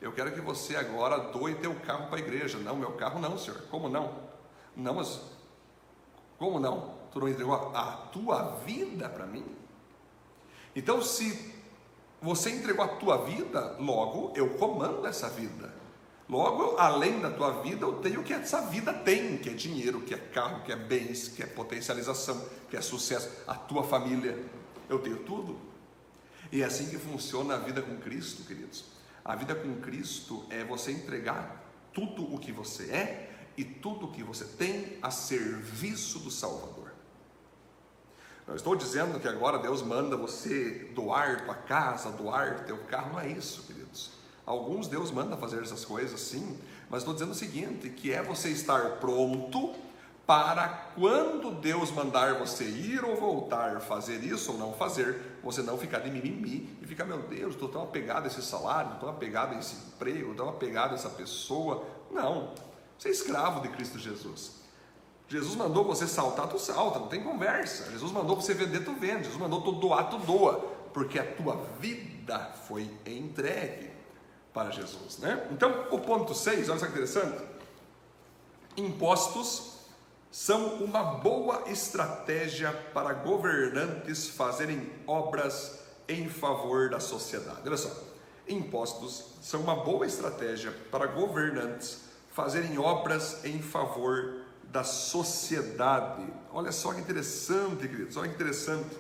Eu 0.01 0.13
quero 0.13 0.33
que 0.33 0.41
você 0.41 0.77
agora 0.77 1.19
doe 1.19 1.55
teu 1.57 1.75
carro 1.81 2.07
para 2.07 2.17
a 2.17 2.21
igreja. 2.21 2.59
Não, 2.59 2.77
meu 2.77 2.93
carro 2.93 3.19
não, 3.19 3.37
senhor. 3.37 3.63
Como 3.71 3.89
não? 3.89 4.29
Não, 4.77 4.95
mas 4.95 5.21
como 6.39 6.61
não? 6.61 6.95
Tu 7.11 7.19
não 7.19 7.29
entregou 7.29 7.55
a 7.55 8.09
tua 8.13 8.57
vida 8.65 9.09
para 9.09 9.27
mim? 9.27 9.45
Então, 10.75 11.03
se 11.03 11.55
você 12.23 12.51
entregou 12.51 12.85
a 12.85 12.89
tua 12.89 13.25
vida, 13.25 13.77
logo 13.81 14.33
eu 14.37 14.51
comando 14.51 15.07
essa 15.07 15.29
vida. 15.29 15.77
Logo, 16.29 16.77
além 16.77 17.21
da 17.21 17.31
tua 17.31 17.63
vida, 17.63 17.87
eu 17.87 17.95
tenho 18.01 18.21
o 18.21 18.25
que 18.25 18.35
essa 18.35 18.61
vida 18.61 18.93
tem, 18.93 19.39
que 19.39 19.49
é 19.49 19.55
dinheiro, 19.55 20.03
que 20.03 20.15
é 20.15 20.19
carro, 20.19 20.63
que 20.63 20.71
é 20.71 20.77
bens, 20.77 21.29
que 21.29 21.43
é 21.43 21.47
potencialização, 21.47 22.47
que 22.69 22.77
é 22.77 22.83
sucesso, 22.83 23.31
a 23.47 23.55
tua 23.55 23.83
família. 23.83 24.39
Eu 24.89 24.99
tenho 24.99 25.17
tudo. 25.25 25.59
E 26.53 26.63
é 26.63 26.67
assim 26.67 26.89
que 26.91 26.99
funciona 26.99 27.55
a 27.55 27.59
vida 27.59 27.81
com 27.81 27.97
Cristo, 27.97 28.45
queridos. 28.45 28.98
A 29.29 29.37
vida 29.37 29.55
com 29.55 29.77
Cristo 29.83 30.43
é 30.49 30.65
você 30.65 30.91
entregar 30.91 31.63
tudo 31.93 32.35
o 32.35 32.39
que 32.39 32.51
você 32.51 32.85
é 32.91 33.31
e 33.59 33.63
tudo 33.63 34.07
o 34.07 34.11
que 34.11 34.23
você 34.23 34.47
tem 34.47 34.97
a 35.03 35.11
serviço 35.11 36.19
do 36.21 36.31
Salvador. 36.31 36.93
Não 38.47 38.57
estou 38.57 38.75
dizendo 38.75 39.21
que 39.21 39.29
agora 39.29 39.59
Deus 39.59 39.83
manda 39.83 40.17
você 40.17 40.91
doar 40.95 41.45
tua 41.45 41.55
casa, 41.55 42.11
doar 42.11 42.65
teu 42.65 42.79
carro, 42.85 43.13
não 43.13 43.21
é 43.21 43.29
isso, 43.29 43.65
queridos. 43.65 44.13
Alguns 44.47 44.89
Deus 44.89 45.11
manda 45.11 45.37
fazer 45.37 45.63
essas 45.63 45.85
coisas, 45.85 46.19
sim, 46.19 46.59
mas 46.89 47.03
estou 47.03 47.13
dizendo 47.13 47.33
o 47.33 47.35
seguinte: 47.35 47.91
que 47.91 48.11
é 48.11 48.23
você 48.23 48.49
estar 48.49 48.93
pronto 48.93 49.75
para 50.29 50.91
quando 50.95 51.51
Deus 51.53 51.91
mandar 51.91 52.35
você 52.35 52.65
ir 52.65 53.03
ou 53.03 53.17
voltar, 53.17 53.81
fazer 53.81 54.23
isso 54.23 54.53
ou 54.53 54.59
não 54.59 54.75
fazer, 54.75 55.39
você 55.43 55.63
não 55.63 55.79
ficar 55.79 56.01
de 56.01 56.11
mimimi 56.11 56.77
e 56.83 56.87
ficar, 56.87 57.07
meu 57.07 57.21
Deus, 57.21 57.55
estou 57.55 57.67
tão 57.67 57.85
apegado 57.85 58.25
a 58.25 58.27
esse 58.27 58.43
salário, 58.43 58.93
estou 58.93 59.09
apegado 59.09 59.55
a 59.55 59.59
esse 59.59 59.75
emprego, 59.75 60.33
estou 60.33 60.51
apegado 60.51 60.93
a 60.93 60.97
essa 60.97 61.09
pessoa. 61.09 61.83
Não, 62.11 62.53
você 62.99 63.09
é 63.09 63.11
escravo 63.11 63.63
de 63.63 63.69
Cristo 63.71 63.99
Jesus. 63.99 64.57
Jesus 65.29 65.57
mandou 65.57 65.83
você 65.83 66.07
saltar, 66.07 66.47
tu 66.47 66.59
salta, 66.59 66.99
não 66.99 67.09
tem 67.09 67.23
conversa. 67.23 67.91
Jesus 67.91 68.13
mandou 68.13 68.37
você 68.37 68.53
vender, 68.53 68.85
tu 68.85 68.93
vende. 68.93 69.25
Jesus 69.25 69.41
mandou 69.41 69.63
tu 69.63 69.73
doar, 69.73 70.11
tu 70.11 70.19
doa, 70.19 70.57
porque 70.93 71.19
a 71.19 71.25
tua 71.25 71.57
vida 71.81 72.53
foi 72.67 72.83
entregue 73.07 73.91
para 74.53 74.71
Jesus, 74.73 75.17
né? 75.21 75.49
Então, 75.53 75.87
o 75.91 75.99
ponto 75.99 76.35
6, 76.35 76.69
olha 76.69 76.79
só 76.79 76.85
que 76.85 76.93
interessante. 76.93 77.43
Impostos 78.77 79.78
são 80.31 80.75
uma 80.77 81.03
boa 81.03 81.71
estratégia 81.71 82.73
para 82.93 83.13
governantes 83.13 84.29
fazerem 84.29 84.91
obras 85.07 85.79
em 86.09 86.29
favor 86.29 86.91
da 86.91 87.01
sociedade. 87.01 87.61
Olha 87.67 87.77
só, 87.77 87.91
impostos 88.47 89.33
são 89.43 89.61
uma 89.61 89.77
boa 89.77 90.07
estratégia 90.07 90.73
para 90.91 91.07
governantes 91.07 92.01
fazerem 92.33 92.79
obras 92.79 93.45
em 93.45 93.61
favor 93.61 94.43
da 94.65 94.85
sociedade. 94.85 96.27
Olha 96.53 96.73
só 96.73 96.93
que 96.93 97.01
interessante, 97.01 97.89
queridos, 97.89 98.17
olha 98.17 98.29
que 98.29 98.35
interessante. 98.35 98.97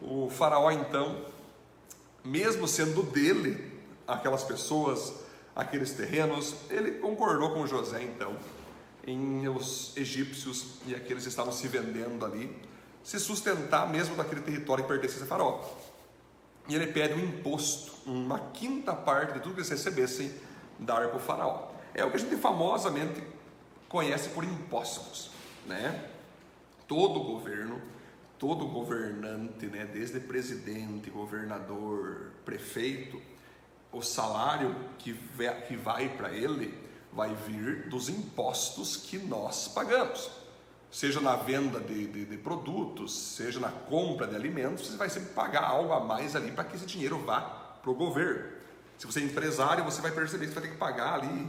O 0.00 0.30
faraó, 0.30 0.70
então, 0.70 1.26
mesmo 2.24 2.68
sendo 2.68 3.02
dele, 3.02 3.80
aquelas 4.06 4.44
pessoas, 4.44 5.12
aqueles 5.54 5.92
terrenos, 5.92 6.54
ele 6.70 6.92
concordou 6.92 7.52
com 7.52 7.66
José, 7.66 8.02
então, 8.02 8.36
em 9.06 9.48
os 9.48 9.96
egípcios 9.96 10.78
e 10.86 10.94
aqueles 10.94 11.22
que 11.22 11.28
estavam 11.28 11.52
se 11.52 11.66
vendendo 11.68 12.24
ali, 12.24 12.54
se 13.02 13.18
sustentar 13.18 13.88
mesmo 13.88 14.14
daquele 14.14 14.42
território 14.42 14.84
que 14.84 14.88
pertencia 14.88 15.22
a 15.22 15.26
Faraó. 15.26 15.64
E 16.68 16.74
ele 16.74 16.88
pede 16.88 17.14
um 17.14 17.24
imposto, 17.24 17.92
uma 18.06 18.38
quinta 18.52 18.94
parte 18.94 19.34
de 19.34 19.40
tudo 19.40 19.54
que 19.54 19.60
eles 19.60 19.70
recebessem, 19.70 20.32
dar 20.78 21.08
para 21.08 21.16
o 21.16 21.20
Faraó. 21.20 21.70
É 21.94 22.04
o 22.04 22.10
que 22.10 22.16
a 22.16 22.20
gente 22.20 22.36
famosamente 22.36 23.22
conhece 23.88 24.28
por 24.30 24.44
impostos, 24.44 25.30
né? 25.66 26.08
Todo 26.86 27.20
governo, 27.20 27.80
todo 28.38 28.66
governante, 28.66 29.66
né, 29.66 29.84
desde 29.84 30.18
presidente, 30.20 31.10
governador, 31.10 32.32
prefeito, 32.44 33.20
o 33.92 34.00
salário 34.00 34.74
que 34.98 35.12
vai 35.76 36.08
para 36.08 36.32
ele 36.32 36.79
vai 37.12 37.34
vir 37.34 37.88
dos 37.88 38.08
impostos 38.08 38.96
que 38.96 39.18
nós 39.18 39.68
pagamos. 39.68 40.30
Seja 40.90 41.20
na 41.20 41.36
venda 41.36 41.78
de, 41.80 42.06
de, 42.06 42.24
de, 42.24 42.36
produtos, 42.36 43.16
seja 43.16 43.60
na 43.60 43.70
compra 43.70 44.26
de 44.26 44.34
alimentos, 44.34 44.88
você 44.88 44.96
vai 44.96 45.08
sempre 45.08 45.30
pagar 45.30 45.62
algo 45.62 45.92
a 45.92 46.00
mais 46.00 46.34
ali 46.34 46.50
para 46.50 46.64
que 46.64 46.76
esse 46.76 46.86
dinheiro 46.86 47.18
vá 47.18 47.40
para 47.40 47.90
o 47.90 47.94
governo. 47.94 48.44
Se 48.98 49.06
você 49.06 49.20
é 49.20 49.22
empresário, 49.22 49.84
você 49.84 50.02
vai 50.02 50.10
perceber 50.10 50.46
que 50.46 50.52
você 50.52 50.60
vai 50.60 50.68
ter 50.68 50.74
que 50.74 50.78
pagar 50.78 51.14
ali 51.14 51.48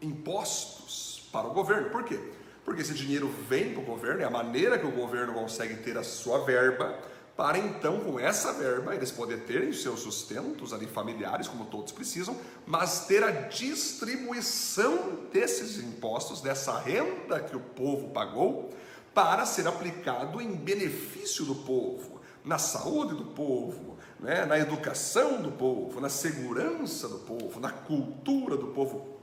impostos 0.00 1.28
para 1.30 1.46
o 1.46 1.52
governo. 1.52 1.90
Por 1.90 2.04
quê? 2.04 2.18
Porque 2.64 2.82
esse 2.82 2.94
dinheiro 2.94 3.28
vem 3.48 3.72
para 3.72 3.82
o 3.82 3.84
governo, 3.84 4.22
é 4.22 4.24
a 4.24 4.30
maneira 4.30 4.78
que 4.78 4.86
o 4.86 4.90
governo 4.90 5.34
consegue 5.34 5.76
ter 5.76 5.96
a 5.96 6.02
sua 6.02 6.44
verba 6.44 6.98
para 7.38 7.56
então, 7.56 8.00
com 8.00 8.18
essa 8.18 8.52
verba, 8.52 8.96
eles 8.96 9.12
poderem 9.12 9.44
terem 9.44 9.72
seus 9.72 10.00
sustentos 10.00 10.72
ali 10.72 10.88
familiares, 10.88 11.46
como 11.46 11.66
todos 11.66 11.92
precisam, 11.92 12.36
mas 12.66 13.06
ter 13.06 13.22
a 13.22 13.30
distribuição 13.30 15.20
desses 15.32 15.78
impostos, 15.78 16.40
dessa 16.40 16.76
renda 16.80 17.38
que 17.38 17.54
o 17.54 17.60
povo 17.60 18.08
pagou, 18.08 18.70
para 19.14 19.46
ser 19.46 19.68
aplicado 19.68 20.40
em 20.40 20.52
benefício 20.52 21.44
do 21.44 21.54
povo, 21.54 22.20
na 22.44 22.58
saúde 22.58 23.14
do 23.14 23.26
povo, 23.26 23.96
né, 24.18 24.44
na 24.44 24.58
educação 24.58 25.40
do 25.40 25.52
povo, 25.52 26.00
na 26.00 26.08
segurança 26.08 27.06
do 27.06 27.20
povo, 27.20 27.60
na 27.60 27.70
cultura 27.70 28.56
do 28.56 28.66
povo, 28.66 29.16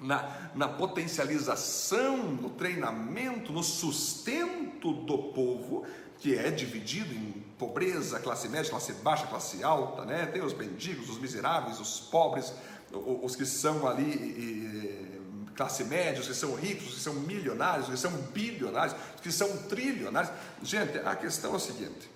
na, 0.00 0.52
na 0.54 0.68
potencialização, 0.68 2.16
no 2.16 2.50
treinamento, 2.50 3.52
no 3.52 3.64
sustento 3.64 4.92
do 4.92 5.18
povo, 5.32 5.84
que 6.18 6.36
é 6.36 6.48
dividido 6.48 7.12
em 7.12 7.45
pobreza, 7.58 8.20
classe 8.20 8.48
média, 8.48 8.70
classe 8.70 8.92
baixa, 8.94 9.26
classe 9.26 9.62
alta, 9.62 10.04
né? 10.04 10.26
Tem 10.26 10.42
os 10.42 10.54
mendigos, 10.54 11.08
os 11.08 11.18
miseráveis, 11.18 11.80
os 11.80 12.00
pobres, 12.00 12.52
os 12.92 13.34
que 13.34 13.46
são 13.46 13.86
ali 13.86 15.16
classe 15.56 15.84
média, 15.84 16.20
os 16.20 16.28
que 16.28 16.34
são 16.34 16.54
ricos, 16.54 16.88
os 16.88 16.94
que 16.96 17.00
são 17.00 17.14
milionários, 17.14 17.88
os 17.88 17.94
que 17.94 18.00
são 18.00 18.12
bilionários, 18.12 18.94
os 19.14 19.20
que 19.20 19.32
são 19.32 19.56
trilionários. 19.64 20.32
Gente, 20.62 20.98
a 20.98 21.16
questão 21.16 21.54
é 21.54 21.56
a 21.56 21.58
seguinte: 21.58 22.10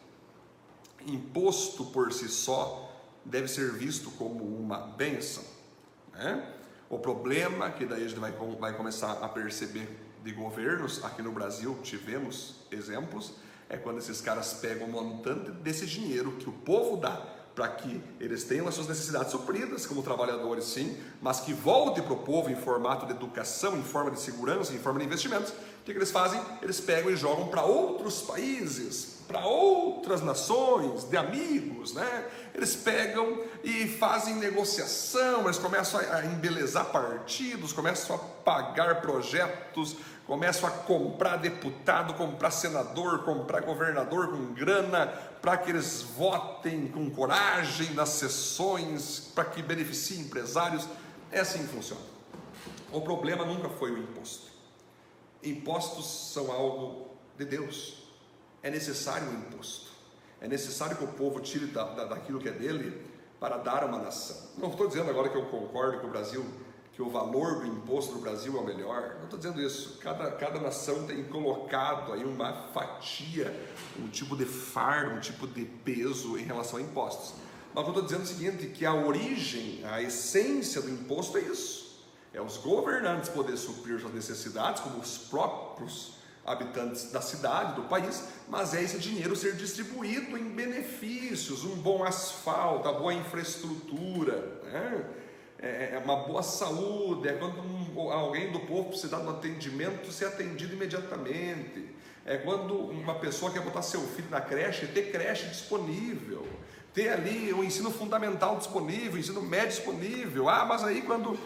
imposto 1.07 1.87
por 1.87 2.13
si 2.13 2.29
só 2.29 2.91
deve 3.25 3.49
ser 3.49 3.73
visto 3.73 4.11
como 4.13 4.45
uma 4.45 4.79
benção, 4.79 5.45
né? 6.13 6.55
O 6.89 6.99
problema 6.99 7.71
que 7.71 7.87
daí 7.87 8.05
a 8.05 8.09
gente 8.09 8.19
vai, 8.19 8.33
vai 8.33 8.77
começar 8.77 9.13
a 9.13 9.29
perceber 9.29 9.89
de 10.23 10.33
governos, 10.33 11.03
aqui 11.05 11.23
no 11.23 11.33
Brasil 11.33 11.79
tivemos 11.83 12.57
exemplos, 12.71 13.33
é 13.71 13.77
quando 13.77 13.99
esses 13.99 14.21
caras 14.21 14.53
pegam 14.55 14.89
um 14.89 14.91
montante 14.91 15.53
desse 15.53 15.87
dinheiro 15.87 16.33
que 16.33 16.49
o 16.49 16.53
povo 16.53 16.97
dá 16.97 17.13
para 17.55 17.69
que 17.69 18.03
eles 18.19 18.45
tenham 18.45 18.67
as 18.67 18.75
suas 18.75 18.89
necessidades 18.89 19.31
supridas 19.31 19.87
como 19.87 20.03
trabalhadores, 20.03 20.65
sim, 20.65 20.97
mas 21.21 21.41
que 21.41 21.53
volte 21.53 22.03
para 22.03 22.13
o 22.13 22.19
povo 22.19 22.51
em 22.51 22.57
formato 22.57 23.07
de 23.07 23.13
educação, 23.13 23.77
em 23.77 23.83
forma 23.83 24.11
de 24.11 24.21
segurança, 24.21 24.73
em 24.73 24.79
forma 24.79 24.99
de 24.99 25.07
investimentos. 25.07 25.51
O 25.51 25.85
que, 25.85 25.93
que 25.93 25.99
eles 25.99 26.11
fazem? 26.11 26.41
Eles 26.63 26.81
pegam 26.81 27.11
e 27.11 27.17
jogam 27.17 27.49
para 27.49 27.63
outros 27.63 28.23
países, 28.23 29.20
para 29.31 29.47
outras 29.47 30.23
nações, 30.23 31.05
de 31.05 31.17
amigos, 31.17 31.95
né? 31.95 32.29
Eles 32.53 32.75
pegam 32.75 33.45
e 33.63 33.87
fazem 33.87 34.35
negociação, 34.35 35.45
eles 35.45 35.59
começam 35.59 36.01
a 36.01 36.27
embelezar 36.27 36.87
partidos, 36.87 37.73
começam 37.73 38.17
a 38.17 38.19
pagar 38.19 39.01
projetos 39.01 39.97
começam 40.31 40.69
a 40.69 40.71
comprar 40.71 41.39
deputado, 41.39 42.15
comprar 42.15 42.53
senador, 42.53 43.25
comprar 43.25 43.63
governador 43.63 44.31
com 44.31 44.55
grana, 44.55 45.09
para 45.43 45.57
que 45.57 45.71
eles 45.71 46.03
votem 46.03 46.87
com 46.87 47.11
coragem 47.11 47.95
nas 47.95 48.11
sessões, 48.11 49.33
para 49.35 49.45
que 49.47 49.61
beneficiem 49.61 50.21
empresários. 50.21 50.89
É 51.33 51.41
assim 51.41 51.67
que 51.67 51.73
funciona. 51.75 52.01
O 52.93 53.01
problema 53.01 53.45
nunca 53.45 53.69
foi 53.71 53.91
o 53.91 53.99
imposto. 53.99 54.53
Impostos 55.43 56.33
são 56.33 56.53
algo 56.53 57.09
de 57.37 57.45
Deus. 57.45 58.00
É 58.63 58.71
necessário 58.71 59.29
um 59.29 59.35
imposto. 59.35 59.91
É 60.41 60.49
necessário 60.49 60.97
que 60.97 61.05
o 61.05 61.09
povo 61.09 61.41
tire 61.41 61.67
da, 61.67 61.85
da, 61.85 62.05
daquilo 62.05 62.39
que 62.39 62.49
é 62.49 62.53
dele 62.53 63.03
para 63.39 63.57
dar 63.57 63.85
uma 63.85 63.99
nação. 63.99 64.37
Não 64.59 64.71
estou 64.71 64.87
dizendo 64.87 65.11
agora 65.11 65.29
que 65.29 65.37
eu 65.37 65.47
concordo 65.47 66.01
que 66.01 66.07
o 66.07 66.11
Brasil 66.11 66.45
que 67.01 67.03
o 67.03 67.09
valor 67.09 67.61
do 67.61 67.67
imposto 67.67 68.13
no 68.13 68.21
Brasil 68.21 68.55
é 68.59 68.61
o 68.61 68.65
melhor. 68.65 69.15
Não 69.17 69.25
estou 69.25 69.39
dizendo 69.39 69.63
isso. 69.63 69.99
Cada, 70.03 70.31
cada 70.33 70.61
nação 70.61 71.07
tem 71.07 71.25
colocado 71.25 72.13
aí 72.13 72.23
uma 72.25 72.53
fatia, 72.75 73.55
um 73.99 74.07
tipo 74.09 74.37
de 74.37 74.45
fardo, 74.45 75.15
um 75.15 75.21
tipo 75.21 75.47
de 75.47 75.65
peso 75.65 76.37
em 76.37 76.45
relação 76.45 76.79
a 76.79 76.83
impostos. 76.83 77.35
Mas 77.73 77.85
eu 77.85 77.91
estou 77.91 78.05
dizendo 78.05 78.21
é 78.21 78.25
o 78.25 78.27
seguinte, 78.27 78.67
que 78.67 78.85
a 78.85 78.93
origem, 78.93 79.83
a 79.85 80.03
essência 80.03 80.83
do 80.83 80.91
imposto 80.91 81.39
é 81.39 81.41
isso. 81.41 82.05
É 82.35 82.41
os 82.43 82.59
governantes 82.59 83.31
poderem 83.31 83.57
suprir 83.57 83.99
suas 83.99 84.13
necessidades, 84.13 84.83
como 84.83 84.99
os 84.99 85.17
próprios 85.17 86.17
habitantes 86.51 87.11
da 87.11 87.21
cidade, 87.21 87.75
do 87.75 87.83
país, 87.83 88.25
mas 88.49 88.75
é 88.75 88.83
esse 88.83 88.99
dinheiro 88.99 89.37
ser 89.37 89.55
distribuído 89.57 90.37
em 90.37 90.51
benefícios, 90.51 91.65
um 91.65 91.77
bom 91.77 92.05
asfalto, 92.05 92.89
a 92.89 92.93
boa 92.93 93.15
infraestrutura, 93.15 94.61
né? 94.65 95.05
é, 95.61 95.95
é 95.95 96.03
uma 96.03 96.17
boa 96.17 96.43
saúde, 96.43 97.29
é 97.29 97.33
quando 97.35 97.61
um, 97.61 98.11
alguém 98.11 98.51
do 98.51 98.61
povo 98.61 98.89
precisa 98.89 99.17
de 99.17 99.23
um 99.23 99.31
atendimento 99.31 100.11
ser 100.11 100.27
atendido 100.27 100.75
imediatamente, 100.75 101.87
é 102.25 102.39
quando 102.39 102.75
uma 102.75 103.15
pessoa 103.15 103.53
quer 103.53 103.61
botar 103.61 103.83
seu 103.83 104.01
filho 104.01 104.29
na 104.31 104.41
creche, 104.41 104.87
ter 104.87 105.11
creche 105.11 105.47
disponível, 105.49 106.47
ter 106.95 107.11
ali 107.11 107.53
o 107.53 107.63
ensino 107.63 107.91
fundamental 107.91 108.57
disponível, 108.57 109.15
o 109.15 109.19
ensino 109.19 109.43
médio 109.43 109.69
disponível. 109.69 110.49
Ah, 110.49 110.65
mas 110.65 110.83
aí 110.83 111.03
quando 111.03 111.39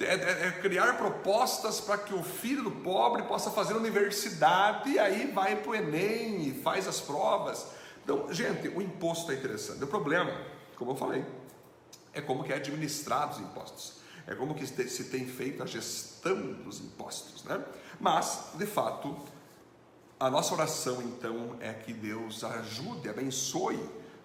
é, 0.00 0.14
é, 0.14 0.46
é 0.48 0.52
criar 0.52 0.96
propostas 0.96 1.80
para 1.80 1.98
que 1.98 2.14
o 2.14 2.22
filho 2.22 2.64
do 2.64 2.70
pobre 2.70 3.22
possa 3.24 3.50
fazer 3.50 3.74
universidade 3.74 4.90
e 4.90 4.98
aí 4.98 5.30
vai 5.30 5.56
para 5.56 5.70
o 5.70 5.74
Enem 5.74 6.48
e 6.48 6.62
faz 6.62 6.86
as 6.86 7.00
provas. 7.00 7.66
Então, 8.04 8.32
gente, 8.32 8.68
o 8.68 8.80
imposto 8.80 9.32
é 9.32 9.34
interessante. 9.34 9.82
O 9.82 9.86
problema, 9.86 10.32
como 10.76 10.92
eu 10.92 10.96
falei, 10.96 11.24
é 12.12 12.20
como 12.20 12.42
que 12.44 12.52
é 12.52 12.56
administrado 12.56 13.36
os 13.36 13.40
impostos. 13.40 13.98
É 14.26 14.34
como 14.34 14.54
que 14.54 14.66
se 14.66 15.04
tem 15.04 15.26
feito 15.26 15.62
a 15.62 15.66
gestão 15.66 16.52
dos 16.52 16.80
impostos, 16.80 17.44
né? 17.44 17.64
Mas, 17.98 18.50
de 18.54 18.66
fato, 18.66 19.16
a 20.20 20.28
nossa 20.28 20.52
oração 20.52 21.00
então 21.00 21.56
é 21.60 21.72
que 21.72 21.92
Deus 21.92 22.44
ajude, 22.44 23.08
abençoe 23.08 23.78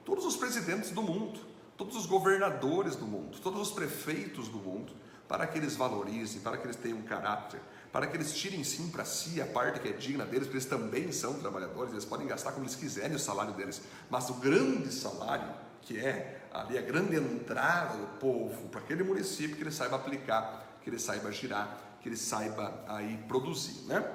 todos 0.03 0.25
os 0.25 0.35
presidentes 0.35 0.91
do 0.91 1.01
mundo, 1.01 1.39
todos 1.77 1.95
os 1.95 2.05
governadores 2.05 2.95
do 2.95 3.05
mundo, 3.05 3.37
todos 3.39 3.61
os 3.61 3.71
prefeitos 3.71 4.47
do 4.47 4.57
mundo, 4.57 4.93
para 5.33 5.47
que 5.47 5.57
eles 5.57 5.75
valorizem, 5.75 6.41
para 6.41 6.57
que 6.57 6.67
eles 6.67 6.75
tenham 6.75 7.01
caráter, 7.01 7.59
para 7.91 8.05
que 8.05 8.15
eles 8.15 8.35
tirem 8.35 8.63
sim 8.63 8.91
para 8.91 9.03
si 9.03 9.41
a 9.41 9.47
parte 9.47 9.79
que 9.79 9.87
é 9.87 9.91
digna 9.91 10.25
deles, 10.25 10.43
porque 10.43 10.57
eles 10.57 10.67
também 10.67 11.11
são 11.11 11.33
trabalhadores, 11.39 11.91
eles 11.91 12.05
podem 12.05 12.27
gastar 12.27 12.51
como 12.51 12.65
eles 12.65 12.75
quiserem 12.75 13.15
o 13.15 13.19
salário 13.19 13.51
deles, 13.53 13.81
mas 14.11 14.29
o 14.29 14.35
grande 14.35 14.93
salário, 14.93 15.51
que 15.81 15.99
é 15.99 16.45
ali 16.53 16.77
a 16.77 16.83
grande 16.83 17.15
entrada 17.15 17.97
do 17.97 18.19
povo 18.19 18.69
para 18.69 18.81
aquele 18.81 19.03
município, 19.03 19.55
que 19.55 19.63
ele 19.63 19.71
saiba 19.71 19.95
aplicar, 19.95 20.77
que 20.83 20.89
ele 20.91 20.99
saiba 20.99 21.31
girar, 21.31 21.79
que 21.99 22.09
ele 22.09 22.17
saiba 22.17 22.83
aí 22.87 23.17
produzir, 23.27 23.87
né? 23.87 24.07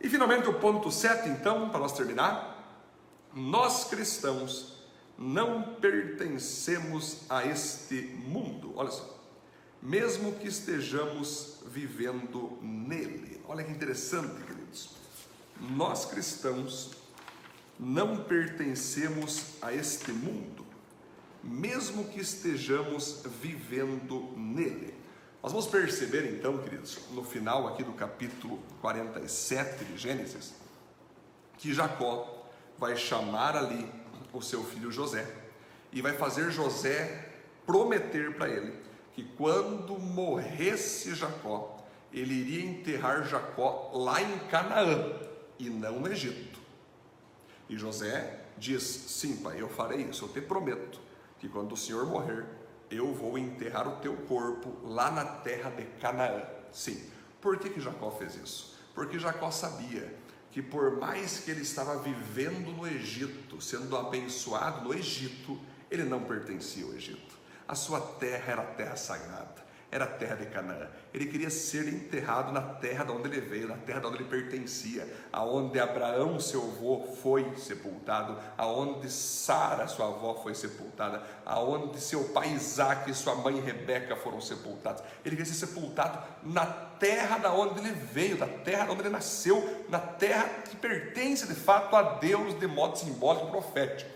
E 0.00 0.08
finalmente 0.08 0.48
o 0.48 0.54
ponto 0.54 0.90
7, 0.90 1.28
então, 1.28 1.68
para 1.68 1.78
nós 1.78 1.92
terminar, 1.92 2.82
nós 3.32 3.84
cristãos 3.84 4.82
não 5.16 5.76
pertencemos 5.76 7.18
a 7.30 7.46
este 7.46 7.94
mundo. 8.26 8.72
Olha 8.74 8.90
só 8.90 9.13
mesmo 9.84 10.32
que 10.36 10.48
estejamos 10.48 11.58
vivendo 11.66 12.58
nele. 12.62 13.38
Olha 13.46 13.62
que 13.62 13.70
interessante, 13.70 14.42
queridos. 14.42 14.96
Nós 15.60 16.06
cristãos 16.06 16.92
não 17.78 18.24
pertencemos 18.24 19.56
a 19.60 19.74
este 19.74 20.10
mundo, 20.10 20.64
mesmo 21.42 22.04
que 22.04 22.18
estejamos 22.18 23.24
vivendo 23.42 24.32
nele. 24.34 24.94
Nós 25.42 25.52
vamos 25.52 25.66
perceber 25.66 26.32
então, 26.32 26.56
queridos, 26.62 26.98
no 27.10 27.22
final 27.22 27.68
aqui 27.68 27.84
do 27.84 27.92
capítulo 27.92 28.62
47 28.80 29.84
de 29.84 29.98
Gênesis, 29.98 30.54
que 31.58 31.74
Jacó 31.74 32.48
vai 32.78 32.96
chamar 32.96 33.54
ali 33.54 33.86
o 34.32 34.40
seu 34.40 34.64
filho 34.64 34.90
José 34.90 35.30
e 35.92 36.00
vai 36.00 36.14
fazer 36.14 36.50
José 36.50 37.32
prometer 37.66 38.34
para 38.34 38.48
ele 38.48 38.84
que 39.14 39.22
quando 39.22 39.98
morresse 39.98 41.14
Jacó, 41.14 41.84
ele 42.12 42.34
iria 42.34 42.64
enterrar 42.64 43.26
Jacó 43.26 43.90
lá 43.94 44.20
em 44.20 44.38
Canaã 44.50 45.20
e 45.58 45.70
não 45.70 46.00
no 46.00 46.08
Egito. 46.08 46.58
E 47.68 47.76
José 47.76 48.44
diz: 48.58 48.82
Sim, 48.82 49.36
pai, 49.36 49.60
eu 49.60 49.68
farei 49.68 50.02
isso, 50.02 50.24
eu 50.24 50.28
te 50.28 50.40
prometo 50.40 51.00
que 51.38 51.48
quando 51.48 51.72
o 51.72 51.76
senhor 51.76 52.06
morrer, 52.06 52.44
eu 52.90 53.12
vou 53.14 53.38
enterrar 53.38 53.88
o 53.88 53.96
teu 54.00 54.16
corpo 54.28 54.76
lá 54.84 55.10
na 55.10 55.24
terra 55.24 55.70
de 55.70 55.84
Canaã. 56.00 56.42
Sim. 56.72 57.10
Por 57.40 57.58
que, 57.58 57.70
que 57.70 57.80
Jacó 57.80 58.10
fez 58.10 58.34
isso? 58.36 58.78
Porque 58.94 59.18
Jacó 59.18 59.50
sabia 59.50 60.14
que 60.50 60.62
por 60.62 60.98
mais 60.98 61.40
que 61.40 61.50
ele 61.50 61.62
estava 61.62 61.98
vivendo 61.98 62.72
no 62.72 62.86
Egito, 62.86 63.60
sendo 63.60 63.96
abençoado 63.96 64.84
no 64.84 64.94
Egito, 64.94 65.58
ele 65.90 66.04
não 66.04 66.22
pertencia 66.22 66.84
ao 66.84 66.94
Egito. 66.94 67.34
A 67.66 67.74
sua 67.74 68.00
terra 68.00 68.52
era 68.52 68.62
a 68.62 68.66
terra 68.66 68.94
sagrada, 68.94 69.64
era 69.90 70.04
a 70.04 70.08
terra 70.08 70.36
de 70.36 70.46
Canaã. 70.46 70.86
Ele 71.14 71.24
queria 71.24 71.48
ser 71.48 71.88
enterrado 71.88 72.52
na 72.52 72.60
terra 72.60 73.04
de 73.04 73.12
onde 73.12 73.28
ele 73.28 73.40
veio, 73.40 73.66
na 73.66 73.76
terra 73.76 74.00
de 74.00 74.06
onde 74.06 74.16
ele 74.18 74.28
pertencia, 74.28 75.08
aonde 75.32 75.80
Abraão, 75.80 76.38
seu 76.38 76.62
avô, 76.62 77.06
foi 77.22 77.56
sepultado, 77.56 78.38
aonde 78.58 79.10
Sara, 79.10 79.86
sua 79.86 80.08
avó, 80.08 80.34
foi 80.42 80.54
sepultada, 80.54 81.22
aonde 81.46 81.98
seu 82.00 82.24
pai 82.24 82.52
Isaac 82.52 83.10
e 83.10 83.14
sua 83.14 83.34
mãe 83.36 83.58
Rebeca 83.60 84.14
foram 84.14 84.42
sepultados. 84.42 85.02
Ele 85.24 85.36
queria 85.36 85.50
ser 85.50 85.66
sepultado 85.66 86.22
na 86.42 86.66
terra 86.66 87.38
da 87.38 87.52
onde 87.54 87.80
ele 87.80 87.92
veio, 87.92 88.36
da 88.36 88.46
terra 88.46 88.92
onde 88.92 89.00
ele 89.00 89.08
nasceu, 89.08 89.86
na 89.88 89.98
terra 89.98 90.48
que 90.64 90.76
pertence 90.76 91.46
de 91.46 91.54
fato 91.54 91.96
a 91.96 92.02
Deus 92.18 92.58
de 92.60 92.66
modo 92.66 92.98
simbólico 92.98 93.46
e 93.46 93.50
profético. 93.50 94.10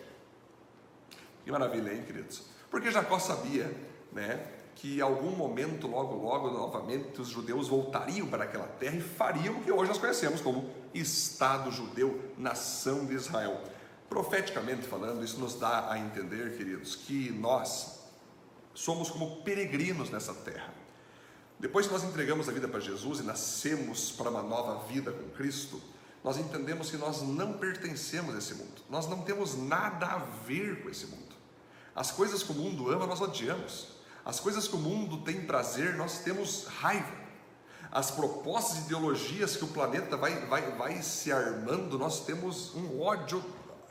Que 1.45 1.51
maravilha, 1.51 1.95
hein, 1.95 2.03
queridos? 2.07 2.58
Porque 2.71 2.91
Jacó 2.91 3.19
sabia, 3.19 3.75
né, 4.13 4.47
que 4.75 4.99
em 4.99 5.01
algum 5.01 5.31
momento, 5.31 5.89
logo, 5.89 6.15
logo, 6.15 6.51
novamente, 6.51 7.21
os 7.21 7.29
judeus 7.29 7.67
voltariam 7.67 8.29
para 8.29 8.45
aquela 8.45 8.67
terra 8.67 8.97
e 8.97 9.01
fariam 9.01 9.57
o 9.57 9.61
que 9.63 9.73
hoje 9.73 9.89
nós 9.89 9.99
conhecemos 9.99 10.41
como 10.41 10.71
Estado 10.95 11.71
judeu, 11.73 12.33
nação 12.39 13.05
de 13.05 13.15
Israel. 13.15 13.61
Profeticamente 14.09 14.87
falando, 14.87 15.25
isso 15.25 15.39
nos 15.41 15.57
dá 15.57 15.91
a 15.91 15.99
entender, 15.99 16.57
queridos, 16.57 16.95
que 16.95 17.31
nós 17.31 17.99
somos 18.73 19.11
como 19.11 19.43
peregrinos 19.43 20.11
nessa 20.11 20.33
terra. 20.33 20.73
Depois 21.59 21.87
que 21.87 21.93
nós 21.93 22.05
entregamos 22.05 22.49
a 22.49 22.53
vida 22.53 22.69
para 22.69 22.79
Jesus 22.79 23.19
e 23.19 23.25
nascemos 23.25 24.13
para 24.13 24.31
uma 24.31 24.43
nova 24.43 24.87
vida 24.87 25.11
com 25.11 25.29
Cristo, 25.31 25.83
nós 26.23 26.37
entendemos 26.37 26.89
que 26.89 26.97
nós 26.97 27.21
não 27.23 27.55
pertencemos 27.55 28.35
a 28.35 28.39
esse 28.39 28.55
mundo, 28.55 28.83
nós 28.89 29.09
não 29.09 29.23
temos 29.23 29.57
nada 29.57 30.07
a 30.07 30.19
ver 30.19 30.83
com 30.83 30.89
esse 30.89 31.07
mundo. 31.07 31.38
As 31.99 32.13
coisas 32.13 32.45
que 32.45 32.53
o 32.53 32.55
mundo 32.55 32.89
ama, 32.93 33.09
nós 33.09 33.21
odiamos. 33.21 33.89
As 34.25 34.39
coisas 34.39 34.69
que 34.69 34.77
o 34.77 34.79
mundo 34.79 35.17
tem 35.23 35.41
prazer, 35.41 35.97
nós 35.97 36.21
temos 36.21 36.65
raiva. 36.79 37.13
As 37.91 38.09
propostas 38.09 38.77
e 38.77 38.81
ideologias 38.83 39.57
que 39.57 39.65
o 39.65 39.67
planeta 39.67 40.17
vai, 40.17 40.47
vai, 40.47 40.71
vai 40.77 41.03
se 41.03 41.33
armando, 41.33 41.99
nós 41.99 42.25
temos 42.25 42.73
um 42.77 43.03
ódio 43.03 43.45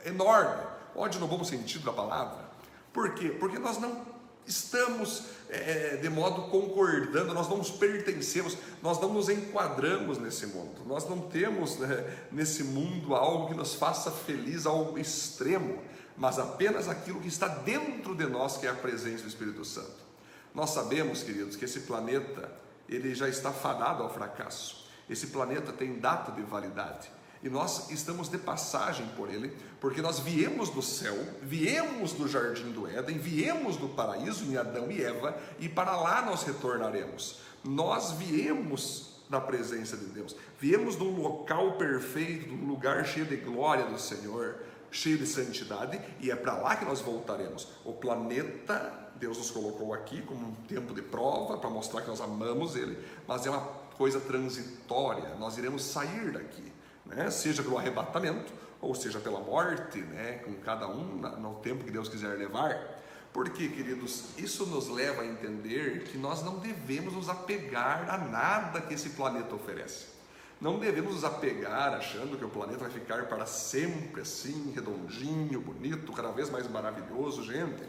enorme. 0.06 0.64
Ódio 0.96 1.20
no 1.20 1.28
bom 1.28 1.44
sentido 1.44 1.84
da 1.84 1.92
palavra. 1.92 2.48
Por 2.94 3.12
quê? 3.12 3.28
Porque 3.28 3.58
nós 3.58 3.76
não 3.76 4.06
estamos 4.46 5.24
é, 5.50 5.96
de 5.96 6.08
modo 6.08 6.50
concordando, 6.50 7.34
nós 7.34 7.46
não 7.46 7.58
nos 7.58 7.70
pertencemos, 7.70 8.56
nós 8.82 8.98
não 8.98 9.12
nos 9.12 9.28
enquadramos 9.28 10.16
nesse 10.16 10.46
mundo, 10.46 10.80
nós 10.86 11.06
não 11.06 11.20
temos 11.20 11.76
né, 11.76 12.26
nesse 12.32 12.64
mundo 12.64 13.14
algo 13.14 13.48
que 13.48 13.54
nos 13.54 13.74
faça 13.74 14.10
feliz 14.10 14.64
ao 14.64 14.96
extremo 14.96 15.82
mas 16.18 16.38
apenas 16.38 16.88
aquilo 16.88 17.20
que 17.20 17.28
está 17.28 17.46
dentro 17.48 18.14
de 18.14 18.26
nós, 18.26 18.56
que 18.56 18.66
é 18.66 18.70
a 18.70 18.74
presença 18.74 19.22
do 19.22 19.28
Espírito 19.28 19.64
Santo. 19.64 20.08
Nós 20.54 20.70
sabemos, 20.70 21.22
queridos, 21.22 21.54
que 21.54 21.64
esse 21.64 21.80
planeta 21.80 22.50
ele 22.88 23.14
já 23.14 23.28
está 23.28 23.52
fadado 23.52 24.02
ao 24.02 24.12
fracasso. 24.12 24.86
Esse 25.08 25.28
planeta 25.28 25.72
tem 25.72 25.98
data 25.98 26.32
de 26.32 26.42
validade. 26.42 27.10
E 27.42 27.48
nós 27.48 27.90
estamos 27.90 28.28
de 28.28 28.36
passagem 28.36 29.06
por 29.16 29.30
ele, 29.30 29.56
porque 29.80 30.02
nós 30.02 30.18
viemos 30.18 30.70
do 30.70 30.82
céu, 30.82 31.16
viemos 31.40 32.12
do 32.12 32.26
jardim 32.26 32.72
do 32.72 32.86
Éden, 32.88 33.16
viemos 33.18 33.76
do 33.76 33.88
paraíso 33.88 34.44
em 34.44 34.56
Adão 34.56 34.90
e 34.90 35.00
Eva, 35.00 35.38
e 35.60 35.68
para 35.68 35.96
lá 35.96 36.22
nós 36.22 36.42
retornaremos. 36.42 37.40
Nós 37.62 38.10
viemos 38.12 39.22
da 39.30 39.40
presença 39.40 39.96
de 39.96 40.06
Deus, 40.06 40.34
viemos 40.58 40.96
de 40.96 41.02
um 41.04 41.20
local 41.20 41.72
perfeito, 41.72 42.48
de 42.48 42.54
um 42.54 42.66
lugar 42.66 43.06
cheio 43.06 43.26
de 43.26 43.36
glória 43.36 43.84
do 43.84 44.00
Senhor, 44.00 44.56
cheio 44.90 45.18
de 45.18 45.26
santidade, 45.26 46.00
e 46.20 46.30
é 46.30 46.36
para 46.36 46.56
lá 46.56 46.76
que 46.76 46.84
nós 46.84 47.00
voltaremos. 47.00 47.68
O 47.84 47.92
planeta, 47.92 49.10
Deus 49.16 49.38
nos 49.38 49.50
colocou 49.50 49.92
aqui 49.92 50.22
como 50.22 50.46
um 50.46 50.54
tempo 50.66 50.94
de 50.94 51.02
prova, 51.02 51.58
para 51.58 51.70
mostrar 51.70 52.02
que 52.02 52.08
nós 52.08 52.20
amamos 52.20 52.76
Ele, 52.76 52.98
mas 53.26 53.46
é 53.46 53.50
uma 53.50 53.60
coisa 53.96 54.20
transitória, 54.20 55.34
nós 55.34 55.58
iremos 55.58 55.82
sair 55.82 56.32
daqui, 56.32 56.72
né? 57.04 57.30
seja 57.30 57.62
pelo 57.62 57.76
arrebatamento, 57.76 58.52
ou 58.80 58.94
seja 58.94 59.18
pela 59.18 59.40
morte, 59.40 59.98
né? 59.98 60.40
com 60.44 60.54
cada 60.54 60.86
um 60.88 61.16
no 61.16 61.56
tempo 61.56 61.84
que 61.84 61.90
Deus 61.90 62.08
quiser 62.08 62.38
levar. 62.38 62.96
Porque, 63.32 63.68
queridos, 63.68 64.24
isso 64.38 64.64
nos 64.66 64.88
leva 64.88 65.22
a 65.22 65.26
entender 65.26 66.04
que 66.04 66.16
nós 66.16 66.42
não 66.42 66.58
devemos 66.58 67.12
nos 67.12 67.28
apegar 67.28 68.08
a 68.08 68.16
nada 68.16 68.80
que 68.80 68.94
esse 68.94 69.10
planeta 69.10 69.54
oferece. 69.54 70.17
Não 70.60 70.78
devemos 70.78 71.14
nos 71.14 71.24
apegar 71.24 71.94
achando 71.94 72.36
que 72.36 72.44
o 72.44 72.48
planeta 72.48 72.78
vai 72.78 72.90
ficar 72.90 73.26
para 73.26 73.46
sempre 73.46 74.22
assim, 74.22 74.72
redondinho, 74.74 75.60
bonito, 75.60 76.12
cada 76.12 76.32
vez 76.32 76.50
mais 76.50 76.68
maravilhoso, 76.68 77.44
gente. 77.44 77.82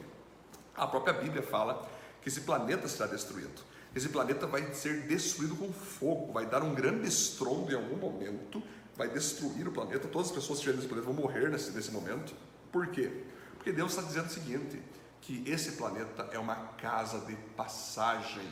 A 0.76 0.86
própria 0.86 1.14
Bíblia 1.14 1.42
fala 1.42 1.90
que 2.22 2.30
esse 2.30 2.42
planeta 2.42 2.88
será 2.88 3.08
destruído. 3.08 3.62
Esse 3.96 4.10
planeta 4.10 4.46
vai 4.46 4.72
ser 4.74 5.08
destruído 5.08 5.56
com 5.56 5.74
fogo, 5.74 6.32
vai 6.32 6.46
dar 6.46 6.62
um 6.62 6.76
grande 6.76 7.08
estrondo 7.08 7.72
em 7.72 7.76
algum 7.76 7.98
momento, 7.98 8.62
vai 8.96 9.10
destruir 9.10 9.68
o 9.68 9.72
planeta. 9.72 10.08
Todas 10.08 10.28
as 10.28 10.34
pessoas 10.34 10.60
que 10.60 10.70
estiverem 10.70 10.78
nesse 10.78 10.88
planeta 10.88 11.12
vão 11.12 11.16
morrer 11.16 11.50
nesse, 11.50 11.72
nesse 11.72 11.92
momento. 11.92 12.36
Por 12.72 12.88
quê? 12.88 13.24
Porque 13.56 13.72
Deus 13.72 13.92
está 13.92 14.04
dizendo 14.04 14.28
o 14.28 14.30
seguinte: 14.30 14.80
que 15.22 15.44
esse 15.48 15.74
planeta 15.74 16.30
é 16.32 16.40
uma 16.40 16.56
casa 16.78 17.20
de 17.26 17.36
passagem 17.56 18.48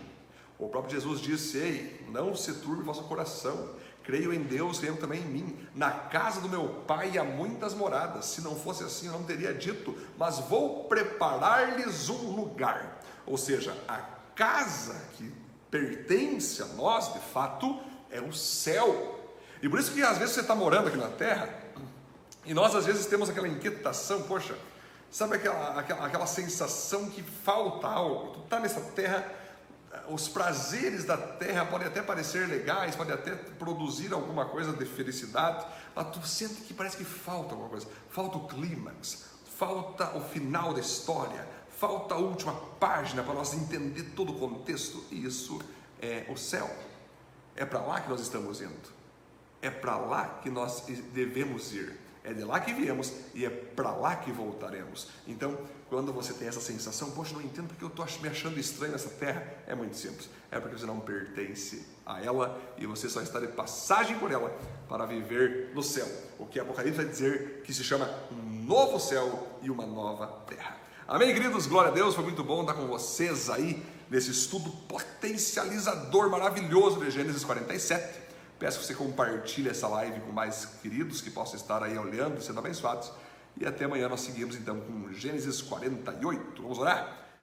O 0.59 0.67
próprio 0.69 0.95
Jesus 0.95 1.21
disse: 1.21 1.57
Ei, 1.57 2.05
não 2.09 2.35
se 2.35 2.53
turbe 2.55 2.83
vosso 2.83 3.03
coração. 3.03 3.75
Creio 4.07 4.33
em 4.33 4.41
Deus, 4.41 4.79
creio 4.79 4.95
também 4.95 5.19
em 5.19 5.25
mim. 5.25 5.67
Na 5.75 5.91
casa 5.91 6.39
do 6.39 6.47
meu 6.47 6.69
pai 6.87 7.17
há 7.17 7.25
muitas 7.25 7.73
moradas. 7.73 8.23
Se 8.27 8.39
não 8.39 8.55
fosse 8.55 8.81
assim, 8.81 9.07
eu 9.07 9.11
não 9.11 9.23
teria 9.23 9.53
dito, 9.53 9.97
mas 10.17 10.39
vou 10.39 10.85
preparar-lhes 10.85 12.07
um 12.07 12.31
lugar. 12.33 13.01
Ou 13.25 13.37
seja, 13.37 13.75
a 13.85 13.97
casa 14.33 14.95
que 15.17 15.29
pertence 15.69 16.63
a 16.63 16.67
nós, 16.67 17.11
de 17.11 17.19
fato, 17.19 17.77
é 18.09 18.21
o 18.21 18.31
céu. 18.31 19.19
E 19.61 19.67
por 19.67 19.77
isso 19.77 19.91
que 19.91 20.01
às 20.01 20.17
vezes 20.17 20.35
você 20.35 20.39
está 20.39 20.55
morando 20.55 20.87
aqui 20.87 20.97
na 20.97 21.09
terra, 21.09 21.49
e 22.45 22.53
nós 22.53 22.73
às 22.75 22.85
vezes 22.85 23.07
temos 23.07 23.29
aquela 23.29 23.49
inquietação, 23.49 24.21
poxa, 24.21 24.57
sabe 25.11 25.35
aquela, 25.35 25.77
aquela, 25.77 26.05
aquela 26.05 26.27
sensação 26.27 27.09
que 27.09 27.21
falta 27.21 27.87
algo? 27.87 28.35
Tu 28.35 28.39
está 28.39 28.57
nessa 28.57 28.79
terra 28.79 29.29
os 30.09 30.27
prazeres 30.27 31.05
da 31.05 31.17
terra 31.17 31.65
podem 31.65 31.87
até 31.87 32.01
parecer 32.01 32.47
legais, 32.47 32.95
podem 32.95 33.13
até 33.13 33.35
produzir 33.35 34.13
alguma 34.13 34.45
coisa 34.45 34.73
de 34.73 34.85
felicidade, 34.85 35.65
mas 35.95 36.09
tu 36.11 36.25
sente 36.25 36.61
que 36.61 36.73
parece 36.73 36.97
que 36.97 37.05
falta 37.05 37.51
alguma 37.51 37.69
coisa, 37.69 37.87
falta 38.09 38.37
o 38.37 38.47
clímax, 38.47 39.25
falta 39.57 40.15
o 40.17 40.21
final 40.21 40.73
da 40.73 40.79
história, 40.79 41.47
falta 41.77 42.15
a 42.15 42.17
última 42.17 42.53
página 42.79 43.23
para 43.23 43.33
nós 43.33 43.53
entender 43.53 44.11
todo 44.15 44.33
o 44.33 44.39
contexto, 44.39 45.03
e 45.11 45.25
isso 45.25 45.59
é 46.01 46.25
o 46.29 46.37
céu. 46.37 46.69
É 47.55 47.65
para 47.65 47.81
lá 47.81 48.01
que 48.01 48.09
nós 48.09 48.21
estamos 48.21 48.61
indo. 48.61 48.97
É 49.61 49.69
para 49.69 49.97
lá 49.97 50.39
que 50.43 50.49
nós 50.49 50.83
devemos 51.11 51.73
ir. 51.73 51.99
É 52.23 52.33
de 52.33 52.43
lá 52.43 52.59
que 52.59 52.73
viemos 52.73 53.11
e 53.33 53.45
é 53.45 53.49
para 53.49 53.91
lá 53.91 54.15
que 54.15 54.31
voltaremos. 54.31 55.07
Então, 55.25 55.57
quando 55.89 56.11
você 56.11 56.33
tem 56.33 56.47
essa 56.47 56.59
sensação, 56.59 57.11
poxa, 57.11 57.33
não 57.33 57.41
entendo 57.41 57.67
porque 57.67 57.83
eu 57.83 57.87
estou 57.87 58.05
me 58.21 58.27
achando 58.27 58.59
estranho 58.59 58.91
nessa 58.91 59.09
terra, 59.09 59.45
é 59.65 59.73
muito 59.73 59.95
simples. 59.95 60.29
É 60.51 60.59
porque 60.59 60.77
você 60.77 60.85
não 60.85 60.99
pertence 60.99 61.85
a 62.05 62.21
ela 62.21 62.59
e 62.77 62.85
você 62.85 63.09
só 63.09 63.21
está 63.21 63.39
de 63.39 63.47
passagem 63.47 64.17
por 64.19 64.31
ela 64.31 64.49
para 64.89 65.05
viver 65.05 65.71
no 65.73 65.81
céu. 65.81 66.07
O 66.37 66.45
que 66.45 66.59
Apocalipse 66.59 66.97
vai 66.97 67.05
dizer 67.05 67.61
que 67.63 67.73
se 67.73 67.83
chama 67.83 68.09
um 68.31 68.65
novo 68.65 68.99
céu 68.99 69.57
e 69.61 69.69
uma 69.69 69.85
nova 69.85 70.27
terra. 70.47 70.77
Amém, 71.07 71.33
queridos? 71.33 71.67
Glória 71.67 71.89
a 71.89 71.93
Deus, 71.93 72.15
foi 72.15 72.23
muito 72.25 72.43
bom 72.43 72.61
estar 72.61 72.73
com 72.73 72.85
vocês 72.87 73.49
aí 73.49 73.81
nesse 74.09 74.31
estudo 74.31 74.69
potencializador 74.89 76.29
maravilhoso 76.29 76.99
de 76.99 77.09
Gênesis 77.09 77.43
47. 77.45 78.27
Peço 78.59 78.79
que 78.79 78.85
você 78.85 78.93
compartilhe 78.93 79.69
essa 79.69 79.87
live 79.87 80.19
com 80.21 80.31
mais 80.31 80.65
queridos 80.81 81.21
que 81.21 81.29
possam 81.29 81.55
estar 81.55 81.83
aí 81.83 81.97
olhando 81.97 82.39
e 82.39 82.43
sendo 82.43 82.59
abençoados. 82.59 83.11
E 83.59 83.65
até 83.65 83.85
amanhã 83.85 84.07
nós 84.07 84.21
seguimos 84.21 84.55
então 84.55 84.79
com 84.79 85.11
Gênesis 85.13 85.61
48. 85.61 86.61
Vamos 86.61 86.77
orar? 86.79 87.26